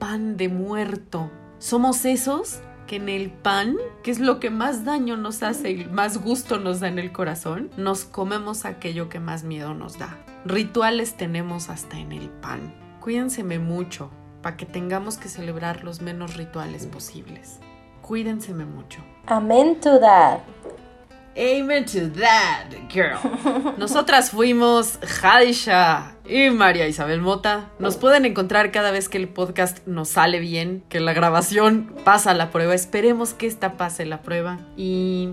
pan 0.05 0.37
de 0.37 0.51
muerto. 0.51 1.31
Somos 1.57 2.05
esos 2.05 2.61
que 2.87 2.97
en 2.97 3.09
el 3.09 3.31
pan, 3.31 3.79
que 4.03 4.11
es 4.11 4.21
lo 4.21 4.39
que 4.39 4.51
más 4.51 4.85
daño 4.85 5.17
nos 5.17 5.43
hace 5.43 5.71
y 5.71 5.87
más 5.87 6.23
gusto 6.23 6.59
nos 6.59 6.81
da 6.81 6.89
en 6.89 6.99
el 6.99 7.11
corazón, 7.11 7.71
nos 7.79 8.05
comemos 8.05 8.67
aquello 8.67 9.09
que 9.09 9.19
más 9.19 9.45
miedo 9.45 9.73
nos 9.73 9.99
da. 9.99 10.19
Rituales 10.45 11.17
tenemos 11.17 11.71
hasta 11.71 11.99
en 11.99 12.13
el 12.13 12.29
pan. 12.29 12.75
Cuídenseme 13.01 13.59
mucho 13.59 14.11
para 14.43 14.59
que 14.59 14.67
tengamos 14.67 15.17
que 15.17 15.31
celebrar 15.31 15.85
los 15.85 16.03
menos 16.03 16.37
rituales 16.37 16.85
posibles. 16.85 17.61
Cuídenseme 18.03 18.67
mucho. 18.67 19.01
Amen 19.25 19.81
to 19.81 19.99
that. 20.01 20.41
Amen 21.37 21.85
to 21.87 22.11
that, 22.21 22.71
girl. 22.93 23.19
Nosotras 23.77 24.31
fuimos 24.31 25.01
Hadisha 25.21 26.15
y 26.25 26.51
María 26.51 26.87
Isabel 26.87 27.21
Mota. 27.21 27.71
Nos 27.81 27.97
pueden 27.97 28.25
encontrar 28.25 28.71
cada 28.71 28.93
vez 28.93 29.09
que 29.09 29.19
el 29.19 29.29
podcast 29.29 29.85
nos 29.87 30.11
sale 30.11 30.39
bien, 30.39 30.85
que 30.89 31.01
la 31.01 31.13
grabación 31.13 31.93
pasa 32.05 32.35
la 32.35 32.51
prueba. 32.51 32.75
Esperemos 32.75 33.35
que 33.35 33.49
esta 33.49 33.73
pase 33.73 34.07
la 34.07 34.23
prueba. 34.23 34.61
Y 34.77 35.31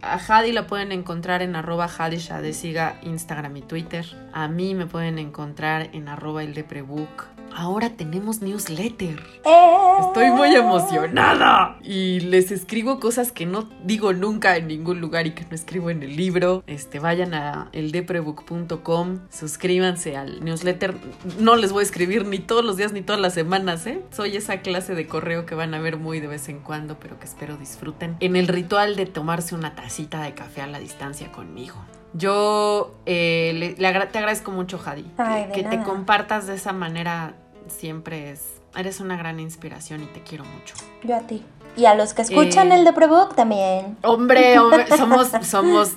a 0.00 0.14
Hadi 0.16 0.52
la 0.52 0.66
pueden 0.66 0.90
encontrar 0.90 1.42
en 1.42 1.54
arroba 1.54 1.84
Hadisha 1.84 2.40
de 2.40 2.54
siga 2.54 2.98
Instagram 3.02 3.58
y 3.58 3.62
Twitter. 3.62 4.06
A 4.32 4.48
mí 4.48 4.74
me 4.74 4.86
pueden 4.86 5.18
encontrar 5.18 5.90
en 5.92 6.08
arroba 6.08 6.42
el 6.42 6.54
deprebook. 6.54 7.26
Ahora 7.54 7.90
tenemos 7.90 8.40
newsletter. 8.42 9.20
Eh. 9.44 9.80
Estoy 10.00 10.30
muy 10.30 10.54
emocionada. 10.54 11.78
Y 11.82 12.20
les 12.20 12.50
escribo 12.50 13.00
cosas 13.00 13.32
que 13.32 13.46
no 13.46 13.68
digo 13.84 14.12
nunca 14.12 14.56
en 14.56 14.68
ningún 14.68 15.00
lugar 15.00 15.26
y 15.26 15.32
que 15.32 15.44
no 15.44 15.54
escribo 15.54 15.90
en 15.90 16.02
el 16.02 16.16
libro. 16.16 16.62
Este, 16.66 16.98
vayan 16.98 17.34
a 17.34 17.68
eldeprebook.com, 17.72 19.20
suscríbanse 19.30 20.16
al 20.16 20.44
newsletter. 20.44 20.94
No 21.38 21.56
les 21.56 21.72
voy 21.72 21.80
a 21.80 21.84
escribir 21.84 22.24
ni 22.24 22.38
todos 22.38 22.64
los 22.64 22.76
días 22.76 22.92
ni 22.92 23.02
todas 23.02 23.20
las 23.20 23.34
semanas, 23.34 23.86
¿eh? 23.86 24.02
Soy 24.10 24.36
esa 24.36 24.60
clase 24.60 24.94
de 24.94 25.06
correo 25.06 25.46
que 25.46 25.54
van 25.54 25.74
a 25.74 25.80
ver 25.80 25.96
muy 25.96 26.20
de 26.20 26.26
vez 26.26 26.48
en 26.48 26.60
cuando, 26.60 26.98
pero 26.98 27.18
que 27.18 27.26
espero 27.26 27.56
disfruten. 27.56 28.16
En 28.20 28.36
el 28.36 28.48
ritual 28.48 28.96
de 28.96 29.06
tomarse 29.06 29.54
una 29.54 29.74
tacita 29.74 30.22
de 30.22 30.34
café 30.34 30.62
a 30.62 30.66
la 30.66 30.78
distancia 30.78 31.30
conmigo. 31.30 31.76
Yo 32.12 32.94
eh, 33.06 33.52
le- 33.54 33.74
le 33.76 33.86
agra- 33.88 34.08
te 34.10 34.18
agradezco 34.18 34.50
mucho, 34.50 34.78
Jadi, 34.78 35.06
Ay, 35.16 35.46
que, 35.52 35.62
que 35.62 35.68
te 35.68 35.82
compartas 35.82 36.46
de 36.46 36.54
esa 36.54 36.72
manera 36.72 37.34
siempre 37.68 38.30
es, 38.30 38.42
eres 38.76 39.00
una 39.00 39.16
gran 39.16 39.38
inspiración 39.40 40.02
y 40.02 40.06
te 40.06 40.22
quiero 40.22 40.44
mucho. 40.44 40.74
Yo 41.04 41.16
a 41.16 41.20
ti. 41.20 41.42
Y 41.76 41.84
a 41.84 41.94
los 41.94 42.14
que 42.14 42.22
escuchan 42.22 42.72
Eh, 42.72 42.76
el 42.76 42.84
de 42.84 42.92
Prebook 42.92 43.36
también. 43.36 43.96
Hombre, 44.02 44.58
hombre, 44.58 44.86
somos, 44.96 45.28
somos, 45.42 45.92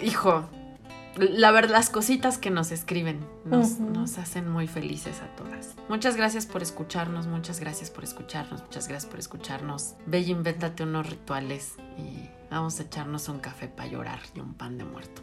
hijo, 0.00 0.44
la 1.16 1.50
verdad, 1.50 1.70
las 1.72 1.90
cositas 1.90 2.38
que 2.38 2.50
nos 2.50 2.70
escriben 2.70 3.18
nos, 3.44 3.80
nos 3.80 4.18
hacen 4.18 4.48
muy 4.48 4.68
felices 4.68 5.20
a 5.20 5.26
todas. 5.34 5.74
Muchas 5.88 6.14
gracias 6.16 6.46
por 6.46 6.62
escucharnos, 6.62 7.26
muchas 7.26 7.58
gracias 7.58 7.90
por 7.90 8.04
escucharnos, 8.04 8.62
muchas 8.62 8.86
gracias 8.86 9.10
por 9.10 9.18
escucharnos. 9.18 9.94
Y 10.12 10.16
invéntate 10.30 10.84
unos 10.84 11.10
rituales 11.10 11.74
y 11.98 12.28
vamos 12.48 12.78
a 12.78 12.84
echarnos 12.84 13.28
un 13.28 13.40
café 13.40 13.66
para 13.66 13.88
llorar 13.88 14.20
y 14.36 14.38
un 14.40 14.54
pan 14.54 14.78
de 14.78 14.84
muerto. 14.84 15.22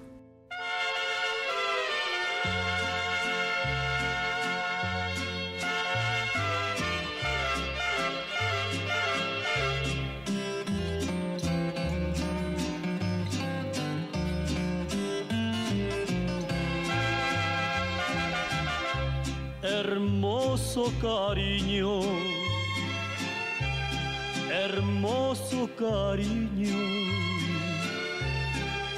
Hermoso 19.67 20.91
cariño, 21.01 22.01
hermoso 24.51 25.69
cariño, 25.75 26.77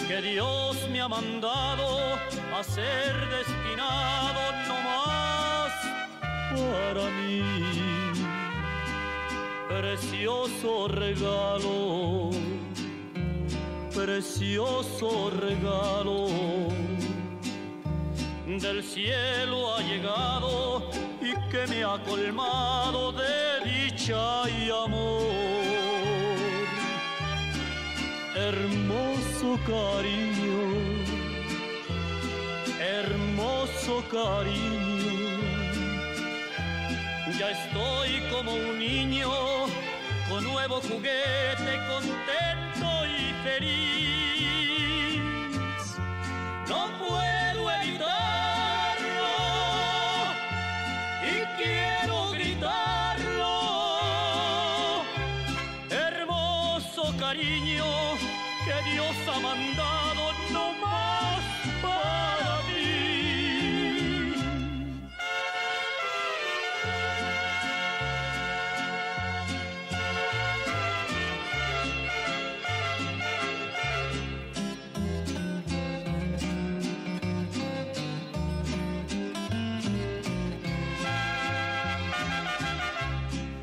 que 0.07 0.21
Dios 0.21 0.87
me 0.89 1.01
ha 1.01 1.07
mandado 1.09 2.15
a 2.55 2.63
ser 2.63 3.13
destinado 3.29 4.39
no 4.67 4.75
más 4.89 5.71
para 6.51 7.09
mí. 7.17 7.43
Precioso 9.67 10.87
regalo, 10.87 12.31
precioso 13.93 15.29
regalo 15.29 16.27
del 18.45 18.81
cielo 18.83 19.75
ha 19.75 19.81
llegado 19.81 20.89
y 21.21 21.33
que 21.51 21.67
me 21.67 21.83
ha 21.83 22.01
colmado 22.03 23.11
de 23.11 23.69
dicha 23.69 24.49
y 24.49 24.69
amor. 24.69 25.36
Hermoso 28.49 29.59
cariño, 29.65 30.59
hermoso 32.79 34.01
cariño. 34.09 35.27
Ya 37.37 37.51
estoy 37.51 38.21
como 38.31 38.53
un 38.53 38.79
niño 38.79 39.29
con 40.29 40.45
nuevo 40.45 40.79
juguete, 40.79 41.73
contento 41.89 43.05
y 43.05 43.33
feliz. 43.43 44.16
Dios 59.57 59.79
ha 59.79 60.13
mandado 60.13 60.33
no 60.51 60.73
más 60.73 61.41
para 61.81 62.61
mí. 62.67 64.33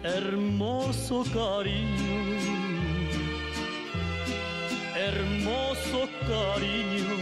hermoso 0.02 1.24
cariño, 1.32 2.23
hermoso 5.16 6.08
cariño. 6.26 7.14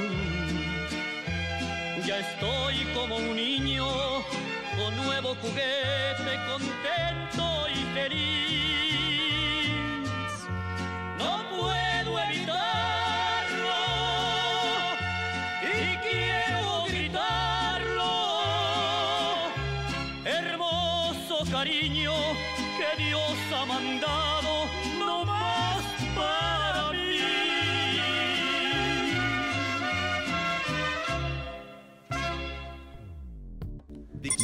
Ya 2.06 2.18
estoy 2.18 2.84
como 2.94 3.16
un 3.16 3.36
niño 3.36 3.86
con 4.76 4.96
nuevo 5.04 5.34
juguete, 5.40 6.32
contento 6.48 7.68
y 7.68 7.94
feliz. 7.94 8.41